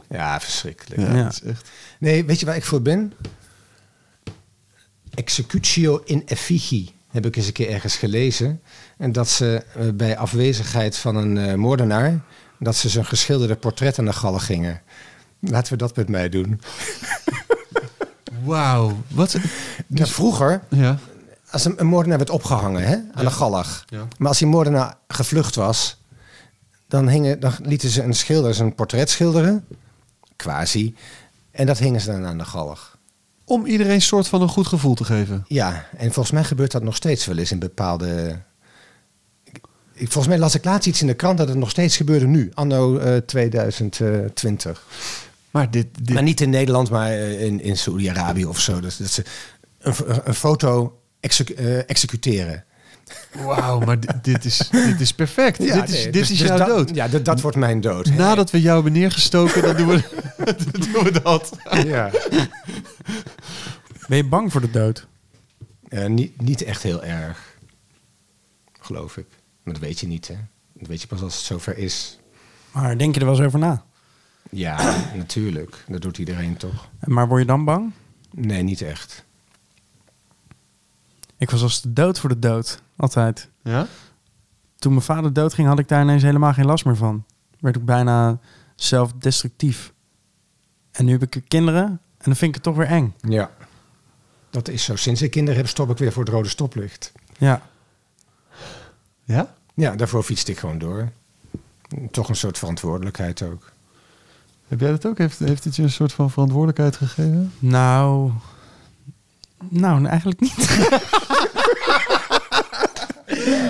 [0.09, 1.01] ja, verschrikkelijk.
[1.01, 1.23] Ja, Ja.
[1.23, 1.71] dat is echt...
[1.99, 3.13] Nee, weet je waar ik voor ben?
[5.15, 8.61] Executio in effigie heb ik eens een keer ergens gelezen.
[8.99, 12.21] En dat ze eh, bij afwezigheid van een eh, moordenaar...
[12.59, 14.81] dat ze zijn geschilderde portret aan de gallen gingen.
[15.41, 16.61] Laten we dat met mij doen.
[18.45, 19.03] Wauw.
[19.09, 19.37] Wat?
[19.87, 20.99] Ja, vroeger, Ja.
[21.53, 23.85] Als een, een moordenaar werd opgehangen hè, aan de gallig.
[23.89, 24.07] Ja.
[24.19, 25.97] Maar als die moordenaar gevlucht was...
[26.89, 29.67] dan, hingen, dan lieten ze een schilder zijn portret schilderen.
[30.37, 30.97] Quasi.
[31.51, 32.99] En dat hingen ze dan aan de gallig.
[33.45, 35.45] Om iedereen een soort van een goed gevoel te geven.
[35.49, 38.41] Ja, en volgens mij gebeurt dat nog steeds wel eens in bepaalde
[39.95, 42.27] ik, volgens mij las ik laatst iets in de krant dat het nog steeds gebeurde
[42.27, 44.87] nu, anno eh, 2020.
[45.51, 48.81] Maar dit, dit Maar niet in Nederland, maar eh, in, in Saoedi-Arabië of zo.
[48.81, 49.25] Dat ze
[49.79, 52.65] een, een foto execu- eh, executeren.
[53.33, 55.59] wauw, maar dit, is, dit is perfect.
[55.59, 56.95] dit is, nee, dit dus- is dus jouw dat- dood.
[56.95, 58.07] Ja, dat, dat wordt mijn dood.
[58.15, 60.03] Nadat we jou hebben neergestoken, dan doen we,
[60.45, 61.57] dan doen we dat.
[61.85, 62.11] Ja.
[64.09, 65.07] Ben je bang voor de dood?
[65.89, 67.57] Eh, niet, niet echt heel erg,
[68.81, 69.27] geloof ik.
[69.63, 70.37] Maar dat weet je niet, hè.
[70.73, 72.19] Dat weet je pas als het zover is.
[72.73, 73.85] Maar denk je er wel eens over na?
[74.51, 75.85] Ja, natuurlijk.
[75.89, 76.89] Dat doet iedereen toch?
[77.05, 77.93] Maar word je dan bang?
[78.31, 79.25] Nee, niet echt.
[81.43, 82.83] Ik was als de dood voor de dood.
[82.97, 83.49] Altijd.
[83.63, 83.87] Ja?
[84.79, 87.25] Toen mijn vader doodging, had ik daar ineens helemaal geen last meer van.
[87.61, 88.39] Werd ik bijna
[88.77, 89.93] zelfdestructief.
[90.91, 93.15] En nu heb ik kinderen en dan vind ik het toch weer eng.
[93.21, 93.51] Ja.
[94.51, 94.97] Dat is zo.
[94.97, 97.13] Sinds ik kinderen heb, stop ik weer voor het rode stoplicht.
[97.39, 97.63] Ja.
[99.25, 99.55] Ja?
[99.75, 101.13] Ja, daarvoor fietste ik gewoon door.
[102.11, 103.73] Toch een soort verantwoordelijkheid ook.
[104.69, 105.19] Heb jij dat ook?
[105.19, 107.53] Heeft, heeft het je een soort van verantwoordelijkheid gegeven?
[107.59, 108.33] Nou...
[109.69, 110.55] Nou, eigenlijk niet.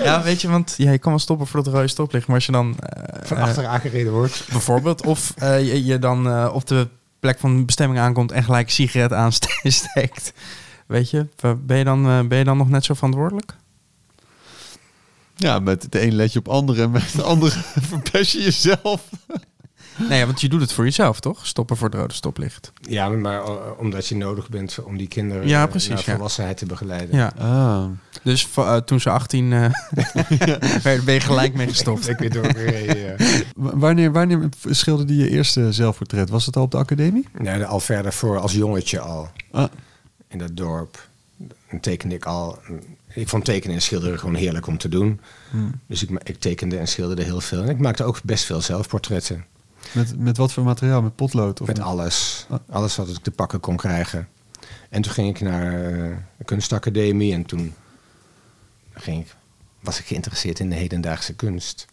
[0.03, 2.27] ja, weet je, want ja, je kan wel stoppen voor het rode stoplicht.
[2.27, 2.75] Maar als je dan...
[2.79, 4.45] eh, Van eh, achter aangereden wordt.
[4.51, 5.05] Bijvoorbeeld.
[5.05, 6.87] Of eh, je, je dan eh, op de
[7.19, 10.33] plek van bestemming aankomt en gelijk een sigaret aansteekt.
[10.87, 11.27] Weet je,
[11.59, 13.55] ben je, dan, eh, ben je dan nog net zo verantwoordelijk?
[15.35, 17.55] Ja, met de een let je op anderen en met de andere
[17.89, 19.01] verpest je jezelf.
[20.09, 21.47] Nee, want je doet het voor jezelf, toch?
[21.47, 22.71] Stoppen voor het rode stoplicht.
[22.81, 26.11] Ja, maar eh, omdat je nodig bent om die kinderen Ja, eh, precies, naar ja.
[26.11, 27.17] volwassenheid te begeleiden.
[27.17, 27.33] Ja.
[27.37, 27.85] Ah.
[28.23, 29.71] Dus eh, toen ze 18 eh
[30.81, 32.07] werd, ben je gelijk mee gestopt.
[32.13, 33.15] Ik weet ook weer.
[33.55, 36.29] Wanneer, wanneer schilderde je eerste zelfportret?
[36.29, 37.27] Was het al op de academie?
[37.37, 39.31] Nee, al verder voor als jongetje al.
[39.51, 39.65] Ah.
[40.27, 41.07] In dat dorp.
[41.69, 42.59] Dan tekende ik al.
[43.13, 45.19] Ik vond tekenen en schilderen gewoon heerlijk om te doen.
[45.87, 47.61] Dus ik, ik tekende en schilderde heel veel.
[47.61, 49.45] En ik maakte ook best veel zelfportretten.
[49.91, 51.01] Met, met wat voor materiaal?
[51.01, 51.61] Met potlood?
[51.61, 52.45] Of Met alles.
[52.49, 52.59] Ah.
[52.69, 54.27] Alles wat ik te pakken kon krijgen.
[54.89, 57.33] En toen ging ik naar eh, de kunstacademie.
[57.33, 57.73] En toen
[58.93, 59.35] ging ik,
[59.79, 61.87] was ik geïnteresseerd in de hedendaagse kunst.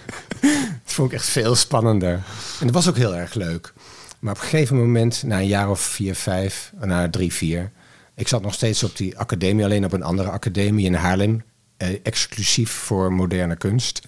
[0.40, 2.12] dat vond ik echt veel spannender.
[2.60, 3.72] En dat was ook heel erg leuk.
[4.18, 7.70] Maar op een gegeven moment, na een jaar of vier, vijf, na drie, vier...
[8.14, 11.42] Ik zat nog steeds op die academie, alleen op een andere academie in Haarlem.
[11.76, 14.00] eh, exclusief voor moderne kunst.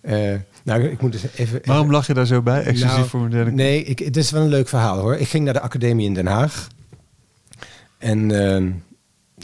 [0.00, 0.34] Eh,
[0.66, 1.60] nou, ik moet eens even...
[1.64, 2.62] Waarom lag je daar zo bij?
[2.62, 5.16] Exclusief Nou, voor moderne Nee, ik, het is wel een leuk verhaal hoor.
[5.16, 6.68] Ik ging naar de academie in Den Haag.
[7.98, 8.70] En ehm,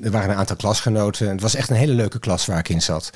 [0.03, 1.29] er waren een aantal klasgenoten.
[1.29, 3.11] Het was echt een hele leuke klas waar ik in zat.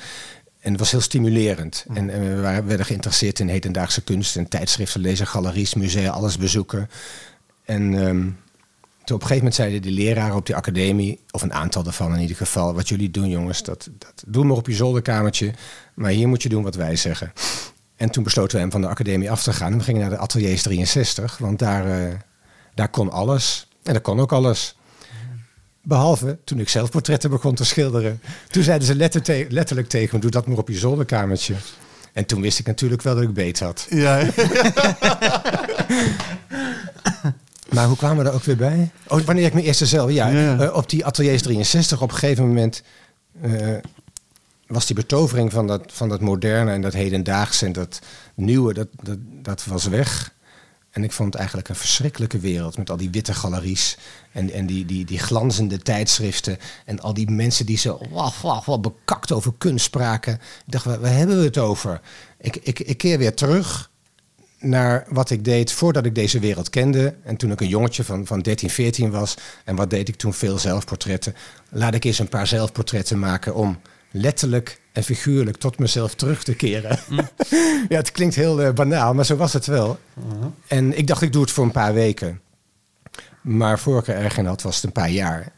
[0.59, 1.85] En het was heel stimulerend.
[1.93, 6.37] En, en we waren, werden geïnteresseerd in hedendaagse kunst en tijdschriften lezen, galeries, musea, alles
[6.37, 6.89] bezoeken.
[7.65, 8.21] En ehm,
[9.03, 12.13] toen op een gegeven moment zeiden die leraren op die academie, of een aantal daarvan
[12.13, 15.53] in ieder geval, wat jullie doen jongens, dat, dat doe maar op je zolderkamertje,
[15.93, 17.31] maar hier moet je doen wat wij zeggen.
[17.97, 19.71] En toen besloten we hem van de academie af te gaan.
[19.71, 22.13] En we gingen naar de ateliers 63, want daar, eh,
[22.75, 23.67] daar kon alles.
[23.83, 24.75] En daar kon ook alles.
[25.81, 28.21] Behalve toen ik zelf portretten begon te schilderen.
[28.49, 31.53] Toen zeiden ze letter te- letterlijk tegen me, doe dat maar op je zolderkamertje.
[32.13, 33.87] En toen wist ik natuurlijk wel dat ik beet had.
[33.89, 34.25] Ja,
[37.73, 38.91] Maar hoe kwamen we er ook weer bij?
[39.07, 40.11] Oh, wanneer ik mijn eerste zelf...
[40.11, 40.59] Ja, Ja, ja.
[40.59, 42.83] eh, op die ateliers 63 op een gegeven moment...
[43.41, 43.75] eh,
[44.67, 47.99] was die betovering van dat, van dat moderne en dat hedendaagse en dat
[48.35, 50.35] nieuwe, dat, dat, dat was weg.
[50.91, 53.97] En ik vond het eigenlijk een verschrikkelijke wereld met al die witte galeries
[54.31, 58.65] en, en die, die, die glanzende tijdschriften en al die mensen die zo waf, waf,
[58.65, 60.33] waf, bekakt over kunst spraken.
[60.33, 62.01] Ik dacht, waar hebben we het over?
[62.39, 63.89] Ik, ik, ik keer weer terug
[64.59, 67.15] naar wat ik deed voordat ik deze wereld kende.
[67.23, 69.35] En toen ik een jongetje van, van 13, 14 was.
[69.63, 70.33] En wat deed ik toen?
[70.33, 71.35] Veel zelfportretten.
[71.69, 73.79] Laat ik eens een paar zelfportretten maken om
[74.11, 76.99] letterlijk en figuurlijk tot mezelf terug te keren.
[77.89, 79.99] ja, het klinkt heel eh, banaal, maar zo was het wel.
[80.67, 82.41] En ik dacht, ik doe het voor een paar weken.
[83.41, 85.51] Maar voor ik er erg in had, was het een paar jaar.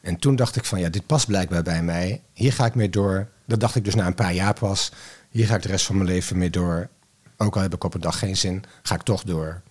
[0.00, 2.22] En toen dacht ik van, ja, dit past blijkbaar bij mij.
[2.32, 3.28] Hier ga ik mee door.
[3.44, 4.92] Dat dacht ik dus na een paar jaar pas.
[5.30, 6.88] Hier ga ik de rest van mijn leven mee door.
[7.36, 9.62] Ook al heb ik op een dag geen zin, ga ik toch door.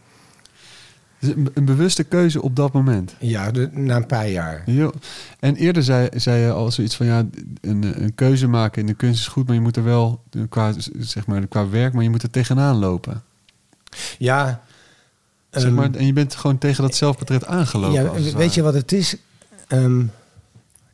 [1.24, 3.16] Dus een, een bewuste keuze op dat moment.
[3.20, 4.64] Ja, de- na een paar jaar.
[4.66, 4.92] Jo.
[5.40, 7.26] En eerder zei, zei je al zoiets van ja,
[7.62, 10.74] een, een keuze maken in de kunst is goed, maar je moet er wel qua,
[11.00, 13.24] zeg maar, qua werk, maar je moet er tegenaan lopen.
[14.18, 14.64] Ja.
[15.50, 18.24] Zeg ehm, maar, en je bent gewoon tegen dat zelfportret aangelopen.
[18.24, 19.16] ja, weet je wat het is?
[19.68, 20.06] Ehm,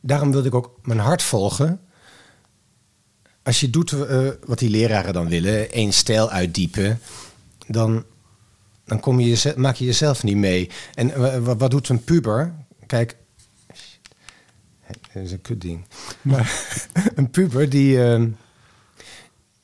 [0.00, 1.80] daarom wilde ik ook mijn hart volgen.
[3.42, 7.00] Als je doet eh, wat die leraren dan willen, één stijl uitdiepen,
[7.66, 8.04] dan,
[8.90, 10.70] dan kom je jeze- maak je jezelf niet mee.
[10.94, 12.54] En eh, wa- wat doet een puber?
[12.86, 13.16] Kijk,
[15.12, 15.84] dat is een kutding.
[16.22, 16.52] Maar
[17.14, 18.28] een puber die, ehm,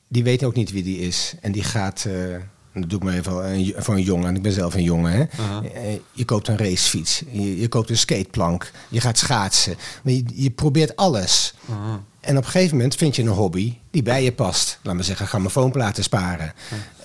[0.07, 1.33] die weet ook niet wie die is.
[1.41, 2.13] En die gaat, eh,
[2.73, 5.11] dat doe ik maar even voor een jongen, en ik ben zelf een jongen.
[5.11, 5.23] Hè?
[5.73, 9.75] Eh, Je koopt een racefiets, je, je koopt een skateplank, je gaat schaatsen.
[10.03, 11.53] Maar je, je probeert alles.
[12.19, 14.79] En op een gegeven moment vind je een hobby die bij je past.
[14.83, 16.53] Laat maar zeggen, grammofoonplaten sparen.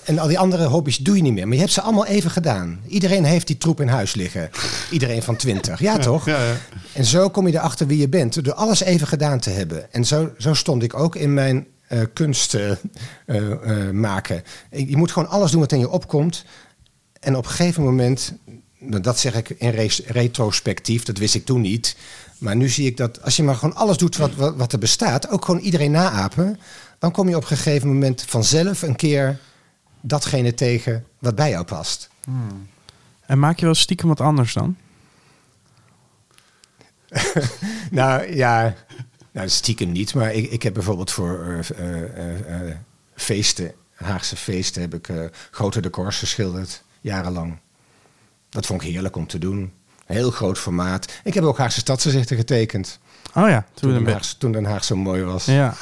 [0.05, 1.45] En al die andere hobby's doe je niet meer.
[1.45, 2.79] Maar je hebt ze allemaal even gedaan.
[2.87, 4.49] Iedereen heeft die troep in huis liggen.
[4.91, 5.79] Iedereen van twintig.
[5.79, 6.25] Ja, toch?
[6.25, 6.53] Ja, ja.
[6.93, 8.43] En zo kom je erachter wie je bent.
[8.43, 9.93] Door alles even gedaan te hebben.
[9.93, 12.71] En zo, zo stond ik ook in mijn eh, kunst eh,
[13.25, 14.43] eh, maken.
[14.69, 16.45] Je moet gewoon alles doen wat in je opkomt.
[17.19, 18.33] En op een gegeven moment,
[18.79, 21.95] nou, dat zeg ik in retrospectief, dat wist ik toen niet.
[22.37, 24.79] Maar nu zie ik dat als je maar gewoon alles doet wat, wat, wat er
[24.79, 26.59] bestaat, ook gewoon iedereen naapen,
[26.99, 29.39] dan kom je op een gegeven moment vanzelf een keer
[30.05, 32.09] datgene tegen wat bij jou past.
[33.25, 34.77] En maak je wel stiekem wat anders dan?
[37.91, 38.75] Nou ja,
[39.31, 40.13] nou, stiekem niet.
[40.13, 42.75] Maar ik, ik heb bijvoorbeeld voor eh, eh, eh,
[43.15, 45.09] feesten, Haagse feesten, heb ik
[45.51, 47.57] grote decors geschilderd, jarenlang.
[48.49, 49.73] Dat vond ik heerlijk om te doen.
[50.05, 51.11] Heel groot formaat.
[51.23, 52.99] Ik heb ook Haagse stadsgezichten getekend.
[53.35, 54.13] Oh ja, toen, Toen Den, een.
[54.13, 55.45] Haag, toen Den Haag zo mooi was.
[55.45, 55.73] Ja.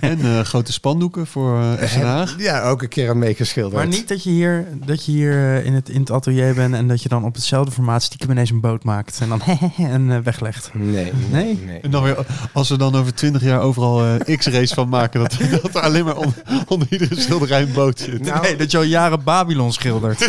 [0.00, 2.34] En eh, grote spandoeken voor eh Den Haag.
[2.38, 3.74] Ja, ook een keer aan meegeschilderd.
[3.74, 6.74] Maar niet dat je hier, dat je hier eh, in, het, in het atelier bent
[6.74, 9.42] en dat je dan op hetzelfde formaat stiekem ineens een boot maakt en dan
[9.92, 10.70] en weglegt.
[10.74, 11.58] Nee, Nee?
[11.66, 11.80] nee.
[11.80, 15.36] En dan weer, als we dan over twintig jaar overal eh, X-race van maken, dat,
[15.62, 16.34] dat er alleen maar on-
[16.68, 18.20] onder iedere schilderij een boot zit.
[18.24, 20.28] Nou- nee, dat je al jaren Babylon schildert.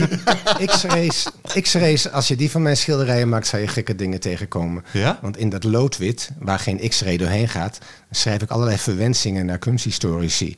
[0.66, 1.28] X-rays,
[1.62, 4.84] X-rays, als je die van mijn schilderijen maakt, zou je gekke dingen tegenkomen.
[4.92, 5.20] Ja?
[5.22, 7.78] Want in dat loodwit, waar geen X-ray doorheen gaat,
[8.12, 10.58] schrijf ik allerlei verwensingen naar kunsthistorici.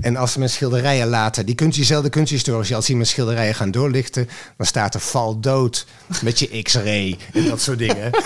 [0.00, 3.70] En als ze mijn schilderijen laten, die kunst, diezelfde kunsthistorici, als die mijn schilderijen gaan
[3.70, 5.86] doorlichten, dan staat er val dood
[6.22, 8.10] met je X-ray en dat soort dingen.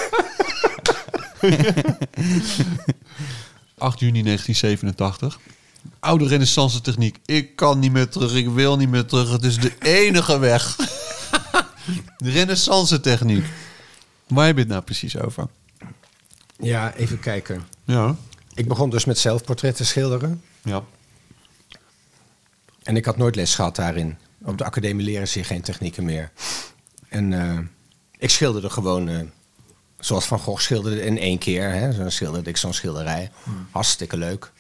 [3.79, 5.39] 8 juni 1987.
[6.01, 7.19] Oude renaissance techniek.
[7.25, 9.31] Ik kan niet meer terug, ik wil niet meer terug.
[9.31, 9.73] Het is de
[10.07, 10.77] enige weg.
[12.19, 13.45] de renaissance techniek.
[14.27, 15.47] Waar heb je het nou precies over?
[16.61, 17.67] Ja, even kijken.
[17.85, 18.17] Ja.
[18.55, 20.43] Ik begon dus met zelfportretten schilderen.
[20.63, 20.83] Ja.
[22.83, 24.19] En ik had nooit les gehad daarin.
[24.43, 26.31] Op de academie leren ze geen technieken meer.
[27.09, 27.59] En eh,
[28.19, 29.21] ik schilderde gewoon eh,
[29.99, 31.71] zoals Van Gogh schilderde in één keer.
[31.73, 31.93] Hè.
[31.93, 33.31] Zo schilderde ik zo'n schilderij.
[33.71, 34.53] Hartstikke leuk.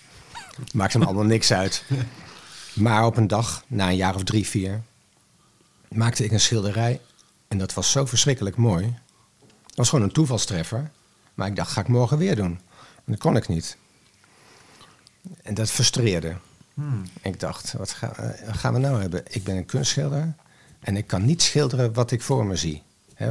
[0.72, 1.84] Maakte me allemaal niks uit.
[2.74, 4.82] Maar op een dag, na een jaar of drie, vier,
[5.88, 7.00] maakte ik een schilderij.
[7.48, 8.96] En dat was zo verschrikkelijk mooi.
[9.66, 10.90] Dat was gewoon een toevalstreffer.
[11.34, 12.60] Maar ik dacht, ga ik morgen weer doen.
[12.94, 13.76] En dat kon ik niet.
[15.42, 16.36] En dat frustreerde.
[17.22, 19.22] Ik dacht, wat ga- eh, gaan we nou hebben?
[19.28, 20.34] Ik ben een kunstschilder
[20.80, 22.82] en ik kan niet schilderen wat ik voor me zie.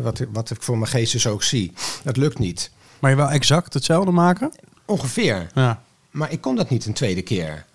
[0.02, 1.74] Wat, ik- wat ik voor mijn geest dus ook zie.
[2.04, 2.72] Dat lukt niet.
[3.00, 4.52] Maar je wil exact hetzelfde maken?
[4.86, 5.48] Ongeveer.
[5.54, 5.82] Ja.
[6.12, 7.66] Maar ik kon dat niet een tweede keer.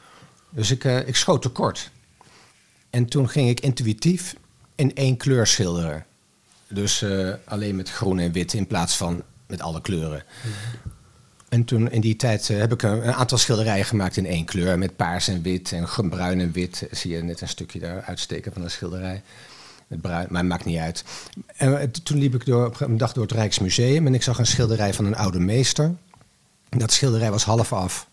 [0.50, 1.90] Dus ik, eh, ik schoot tekort.
[2.90, 4.34] En toen ging ik intuïtief
[4.74, 6.04] in één kleur schilderen.
[6.68, 10.24] Dus eh, alleen met groen en wit in plaats van met alle kleuren.
[11.48, 14.44] En toen in die tijd eh, heb ik een, een aantal schilderijen gemaakt in één
[14.44, 14.78] kleur.
[14.78, 16.86] Met paars en wit en bruin en wit.
[16.90, 19.22] Zie je net een stukje daar uitsteken van een schilderij.
[19.86, 21.04] Met bruin, maar maakt niet uit.
[21.56, 24.38] En eh, toen liep ik door, op een dag door het Rijksmuseum en ik zag
[24.38, 25.94] een schilderij van een oude meester.
[26.68, 28.08] Dat schilderij was half af.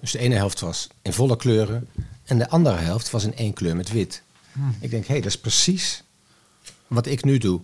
[0.00, 1.88] Dus de ene helft was in volle kleuren
[2.24, 4.22] en de andere helft was in één kleur met wit.
[4.80, 6.02] Ik denk, hé, hey, dat is precies
[6.86, 7.60] wat ik nu doe.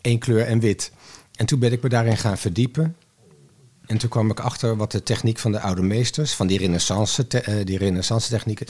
[0.00, 0.92] Eén kleur en wit.
[1.42, 2.96] En toen ben ik me daarin gaan verdiepen.
[3.86, 7.26] En toen kwam ik achter wat de techniek van de oude meesters, van die renaissance,
[7.26, 8.66] te- eh, die renaissance technieken,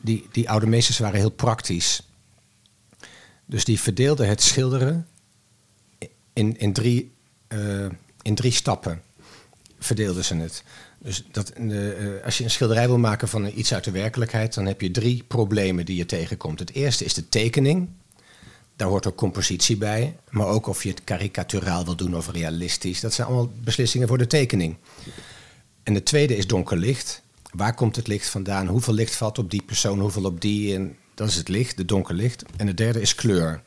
[0.00, 2.02] die, die oude meesters waren heel praktisch.
[3.46, 5.06] Dus die verdeelden het schilderen
[6.32, 7.12] in, in, drie,
[7.46, 7.86] eh,
[8.22, 9.02] in drie stappen.
[9.78, 10.62] Verdeelden ze het.
[10.98, 14.66] Dus dat, eh, als je een schilderij wil maken van iets uit de werkelijkheid, dan
[14.66, 16.58] heb je drie problemen die je tegenkomt.
[16.58, 17.88] Het eerste is de tekening.
[18.76, 23.00] Daar hoort ook compositie bij, maar ook of je het karikaturaal wil doen of realistisch.
[23.00, 24.76] Dat zijn allemaal beslissingen voor de tekening.
[25.82, 27.22] En de tweede is donker licht.
[27.52, 28.66] Waar komt het licht vandaan?
[28.66, 30.74] Hoeveel licht valt op die persoon, hoeveel op die?
[30.74, 32.44] En dat is het licht, de donker licht.
[32.56, 33.62] En de derde is kleur.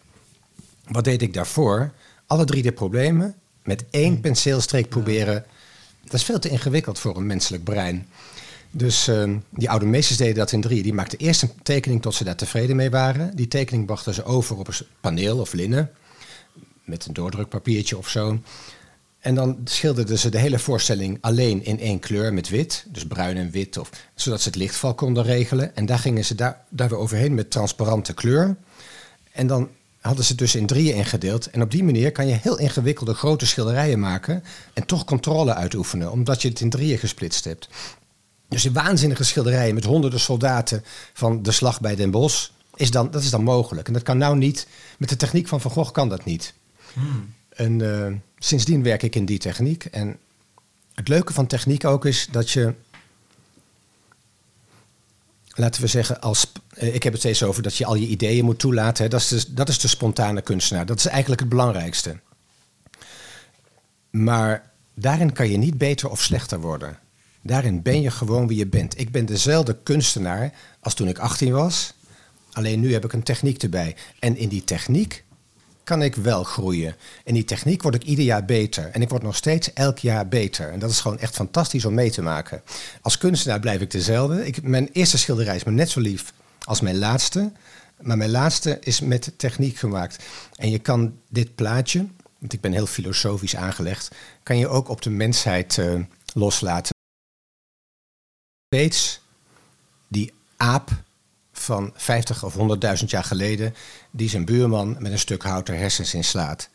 [0.88, 1.92] Wat deed ik daarvoor?
[2.26, 5.46] Alle drie de problemen met één penseelstreek proberen.
[6.04, 8.08] Dat is veel te ingewikkeld voor een menselijk brein.
[8.72, 10.84] Dus eh, die oude meesters deden dat in drie.
[10.84, 13.36] Die maakten eerst een tekening tot ze daar tevreden mee waren.
[13.36, 15.92] Die tekening brachten ze over op een paneel of linnen.
[16.84, 18.40] Met een doordrukpapiertje of zo.
[19.20, 22.86] En dan schilderden ze de hele voorstelling alleen in één kleur met wit.
[22.88, 23.78] Dus bruin en wit.
[23.78, 25.76] Of, zodat ze het lichtval konden regelen.
[25.76, 28.58] En daar gingen ze daar, daar weer overheen met transparante kleur.
[29.32, 31.50] En dan hadden ze dus in drieën ingedeeld.
[31.50, 34.44] En op die manier kan je heel ingewikkelde grote schilderijen maken.
[34.74, 36.12] En toch controle uitoefenen.
[36.12, 37.70] Omdat je het in drieën gesplitst hebt.
[38.48, 40.84] Dus die waanzinnige schilderijen met honderden soldaten
[41.14, 43.88] van de slag bij Den Bosch, is dan, dat is dan mogelijk.
[43.88, 44.68] En dat kan nou niet,
[44.98, 46.54] met de techniek van Van Gogh kan dat niet.
[47.50, 49.86] En eh, sindsdien werk ik in die techniek.
[49.86, 50.20] En
[50.94, 52.74] het leuke van techniek ook is dat je,
[55.48, 58.46] laten we zeggen, als, eh, ik heb het steeds over dat je al je ideeën
[58.46, 59.04] moet toelaten.
[59.04, 59.10] Hè.
[59.10, 60.86] Dat, is de, dat is de spontane kunstenaar.
[60.86, 62.20] Dat is eigenlijk het belangrijkste.
[64.10, 67.00] Maar daarin kan je niet beter of slechter worden.
[67.48, 69.00] Daarin ben je gewoon wie je bent.
[69.00, 71.94] Ik ben dezelfde kunstenaar als toen ik 18 was.
[72.52, 73.96] Alleen nu heb ik een techniek erbij.
[74.20, 75.24] En in die techniek
[75.84, 76.96] kan ik wel groeien.
[77.24, 78.90] In die techniek word ik ieder jaar beter.
[78.92, 80.72] En ik word nog steeds elk jaar beter.
[80.72, 82.62] En dat is gewoon echt fantastisch om mee te maken.
[83.02, 84.46] Als kunstenaar blijf ik dezelfde.
[84.46, 86.34] Ik, mijn eerste schilderij is me net zo lief
[86.64, 87.52] als mijn laatste.
[88.02, 90.24] Maar mijn laatste is met techniek gemaakt.
[90.56, 92.06] En je kan dit plaatje,
[92.40, 96.00] want ik ben heel filosofisch aangelegd, kan je ook op de mensheid uh,
[96.34, 96.96] loslaten.
[98.70, 99.22] Steeds
[100.08, 100.90] die aap
[101.52, 102.56] van 50 of
[103.00, 103.76] 100.000 jaar geleden,
[104.12, 106.70] die zijn buurman met een stuk hout er hersens in slaat.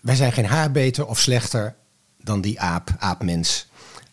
[0.00, 1.74] Wij zijn geen haar beter of slechter
[2.22, 3.66] dan die aap, aapmens.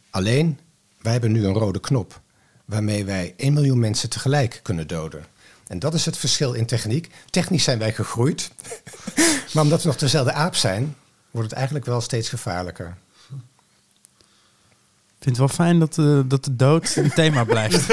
[0.10, 0.60] Alleen,
[1.02, 2.22] wij hebben nu een rode knop,
[2.66, 5.26] waarmee wij 1 miljoen mensen tegelijk kunnen doden.
[5.68, 7.10] En dat is het verschil in techniek.
[7.30, 8.52] Technisch zijn wij gegroeid,
[9.54, 10.96] maar omdat we nog dezelfde aap zijn,
[11.32, 12.98] wordt het eigenlijk wel steeds gevaarlijker.
[15.24, 17.88] Ik vind het wel fijn dat, uh, dat de dood een thema blijft.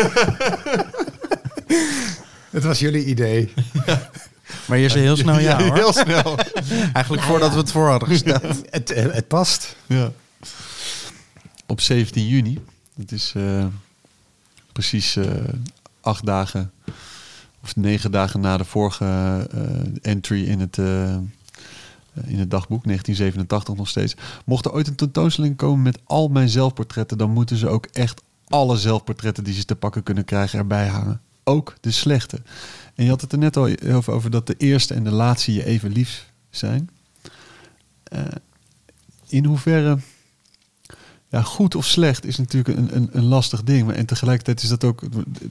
[2.51, 3.53] Het was jullie idee.
[3.87, 4.11] Ja.
[4.69, 5.75] Maar je zei heel snel ja, ja hoor.
[5.75, 6.39] Heel snel.
[6.93, 8.43] Eigenlijk voordat we het voor hadden gesteld.
[8.71, 9.77] het, het past.
[9.87, 10.13] Ja.
[11.67, 12.59] Op 17 juni,
[12.97, 13.65] het is uh,
[14.73, 15.27] precies uh,
[16.01, 16.73] acht dagen
[17.63, 19.05] of negen dagen na de vorige
[19.55, 19.63] uh,
[20.03, 20.79] entry in het,
[22.27, 24.17] in het dagboek, 1987 nog steeds.
[24.45, 28.23] Mocht er ooit een tentoonstelling komen met al mijn zelfportretten, dan moeten ze ook echt
[28.49, 31.21] alle zelfportretten die ze te pakken kunnen krijgen erbij hangen.
[31.45, 32.43] Ook de slechte.
[32.95, 35.53] En je had het er net al over, over dat de eerste en de laatste
[35.53, 36.91] je even lief zijn.
[38.13, 38.21] Uh,
[39.29, 39.99] in hoeverre,
[41.29, 43.87] ja, goed of slecht is natuurlijk een, een, een lastig ding.
[43.87, 45.03] Maar en tegelijkertijd is dat ook,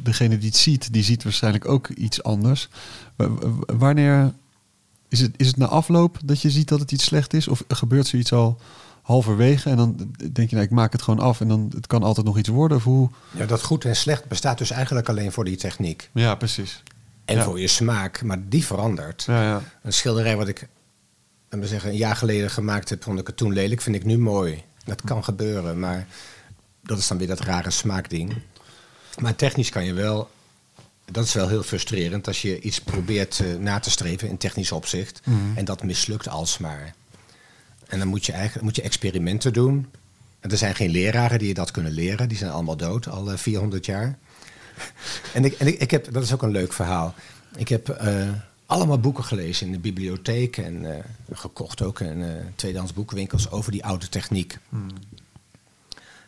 [0.03, 2.69] degene die het ziet, die ziet waarschijnlijk ook iets anders.
[3.65, 4.33] Wanneer
[5.09, 7.47] is het, is het na afloop dat je ziet dat het iets slecht is?
[7.47, 8.59] Of gebeurt zoiets al
[9.01, 9.95] halverwege en dan
[10.31, 12.49] denk je, nou, ik maak het gewoon af en dan het kan altijd nog iets
[12.49, 12.77] worden?
[12.77, 13.09] Of hoe?
[13.31, 16.09] Ja, dat goed en slecht bestaat dus eigenlijk alleen voor die techniek.
[16.13, 16.83] Ja, precies.
[17.25, 17.43] En Ja.
[17.43, 19.23] voor je smaak, maar die verandert.
[19.27, 19.61] Ja, ja.
[19.83, 20.67] Een schilderij wat ik
[21.43, 24.05] laten we zeggen, een jaar geleden gemaakt heb, vond ik het toen lelijk, vind ik
[24.05, 24.63] nu mooi.
[24.85, 26.07] Dat kan gebeuren, maar
[26.83, 28.35] dat is dan weer dat rare smaakding.
[29.21, 30.29] Maar technisch kan je wel,
[31.11, 34.71] dat is wel heel frustrerend als je iets probeert eh, na te streven in technisch
[34.71, 35.37] opzicht Mhm.
[35.55, 36.93] en dat mislukt alsmaar.
[37.87, 39.87] En dan moet je eigenlijk moet je experimenten doen.
[40.39, 43.31] En er zijn geen leraren die je dat kunnen leren, die zijn allemaal dood, al
[43.31, 44.17] eh, 400 jaar.
[45.33, 47.13] En, ik, en ik, ik heb, dat is ook een leuk verhaal.
[47.57, 48.29] Ik heb eh,
[48.65, 53.85] allemaal boeken gelezen in de bibliotheek en gekocht ook in eh tweedehands boekenwinkels over die
[53.85, 54.57] oude techniek.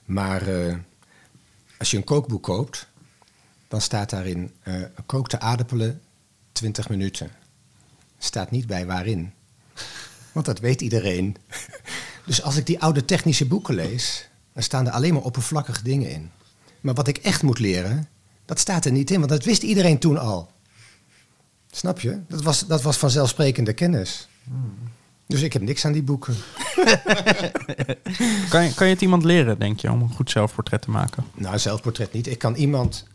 [0.05, 0.75] Maar eh,
[1.77, 2.87] als je een kookboek koopt,
[3.71, 4.73] dan staat daarin eh
[5.05, 6.01] kookte aardappelen
[6.51, 7.31] 20 minuten.
[8.17, 9.33] Staat niet bij waarin.
[10.31, 11.35] Want dat weet iedereen.
[12.25, 16.09] Dus als ik die oude technische boeken lees, dan staan er alleen maar oppervlakkige dingen
[16.09, 16.31] in.
[16.81, 18.07] Maar wat ik echt moet leren,
[18.45, 20.51] dat staat er niet in, want dat wist iedereen toen al.
[21.71, 22.19] Snap je?
[22.27, 24.27] Dat was, dat was vanzelfsprekende kennis.
[25.27, 26.35] Dus ik heb niks aan die boeken.
[28.49, 31.23] Kan je, kan je het iemand leren, denk je, om een goed zelfportret te maken?
[31.33, 32.27] Nou, zelfportret niet.
[32.27, 33.05] Ik kan iemand,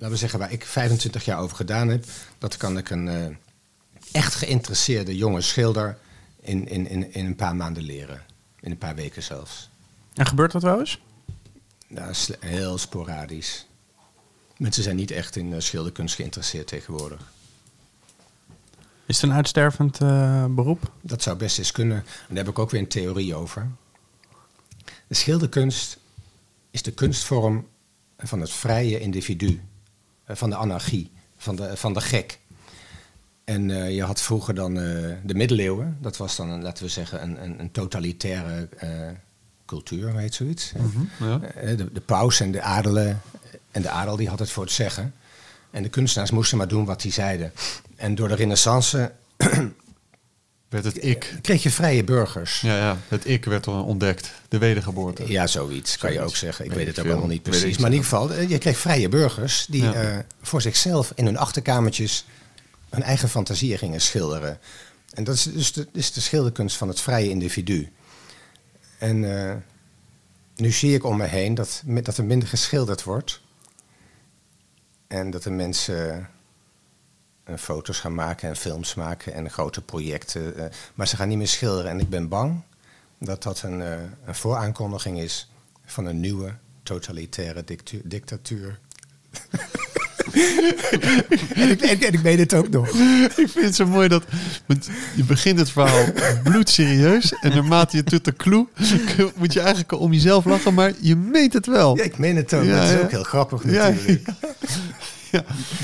[0.00, 2.04] laten we zeggen, waar ik 25 jaar over gedaan heb,
[2.38, 3.26] dat kan ik een eh,
[4.12, 5.98] echt geïnteresseerde jonge schilder
[6.40, 8.22] in, in, in, in een paar maanden leren.
[8.60, 9.70] In een paar weken zelfs.
[10.14, 11.00] En gebeurt dat wel eens?
[11.86, 13.66] Nou, heel sporadisch.
[14.56, 17.32] Mensen zijn niet echt in eh, schilderkunst geïnteresseerd tegenwoordig.
[19.06, 20.92] Is het een uitstervend eh, beroep?
[21.00, 21.96] Dat zou best eens kunnen.
[21.96, 23.70] En daar heb ik ook weer een theorie over.
[25.06, 25.98] De schilderkunst
[26.70, 27.66] is de kunstvorm
[28.18, 29.60] van het vrije individu,
[30.36, 32.38] van de anarchie, van de, van de gek.
[33.44, 34.82] En eh, je had vroeger dan eh,
[35.24, 38.88] de middeleeuwen, dat was dan, een, laten we zeggen, een, een, een totalitaire eh,
[39.70, 40.72] cultuur, heet zoiets.
[41.18, 41.40] Ja.
[41.40, 43.20] Eh, de, de paus en de adelen.
[43.70, 45.14] En de adel die had het voor het zeggen.
[45.70, 47.52] En de kunstenaars moesten maar doen wat die zeiden.
[47.96, 49.12] En door de renaissance
[50.70, 51.34] Werd het ik.
[51.42, 52.60] kreeg je vrije burgers.
[52.60, 54.32] Ja, ja, het ik werd ontdekt.
[54.48, 55.28] De wedergeboorte.
[55.28, 56.64] Ja, zoiets kan je ook zeggen.
[56.64, 57.78] Ik Weet het ook allemaal niet precies.
[57.78, 59.92] Maar in ieder geval, eh, je kreeg vrije burgers die Ja.
[59.92, 62.24] eh, voor zichzelf in hun achterkamertjes
[62.90, 64.58] hun eigen fantasieën gingen schilderen.
[65.14, 67.92] En dat is dus de, is de schilderkunst van het vrije individu.
[68.98, 69.54] En eh,
[70.56, 73.40] nu zie ik om me heen dat, dat er minder geschilderd wordt.
[75.06, 76.24] En dat de mensen eh,
[77.58, 80.56] foto's gaan maken en films maken en grote projecten.
[80.56, 81.90] eh, maar ze gaan niet meer schilderen.
[81.90, 82.62] En ik ben bang
[83.18, 83.92] dat dat een, eh,
[84.24, 85.50] een vooraankondiging is
[85.84, 87.64] van een nieuwe totalitaire
[88.04, 88.78] dictatuur.
[91.54, 92.88] en, ik, en, en ik meen het ook nog.
[93.36, 94.24] Ik vind het zo mooi dat
[94.66, 96.04] want je begint het verhaal
[96.42, 98.66] bloedserieus en naarmate je tot de clue
[99.36, 101.96] moet je eigenlijk om jezelf lachen, maar je meet het wel.
[101.96, 102.64] Ja, ik meen het ook.
[102.64, 103.00] Ja, dat is ja.
[103.00, 103.92] ook heel grappig Ja,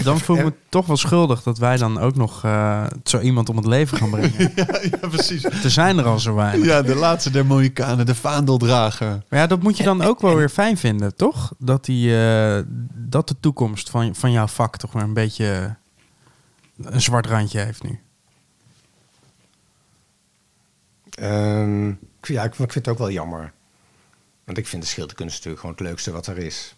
[0.03, 3.49] Dan voel ik me toch wel schuldig dat wij dan ook nog eh, zo iemand
[3.49, 4.35] om het leven gaan brengen.
[4.57, 5.45] Ja, ja, precies.
[5.45, 6.67] er zijn er al zo weinig.
[6.67, 9.23] Ja, de laatste der Mohikanen, de vaandeldrager.
[9.29, 11.53] Maar ja, dat moet je dan ook wel weer fijn vinden, toch?
[11.59, 12.63] Dat, die, eh,
[12.95, 15.77] dat de toekomst van, van jouw vak toch weer een beetje
[16.83, 18.01] een zwart randje heeft nu.
[21.11, 23.53] Ehm, ik, ja, ik, ik vind het ook wel jammer.
[24.45, 26.76] Want ik vind de schilderkunst natuurlijk gewoon het leukste wat er is.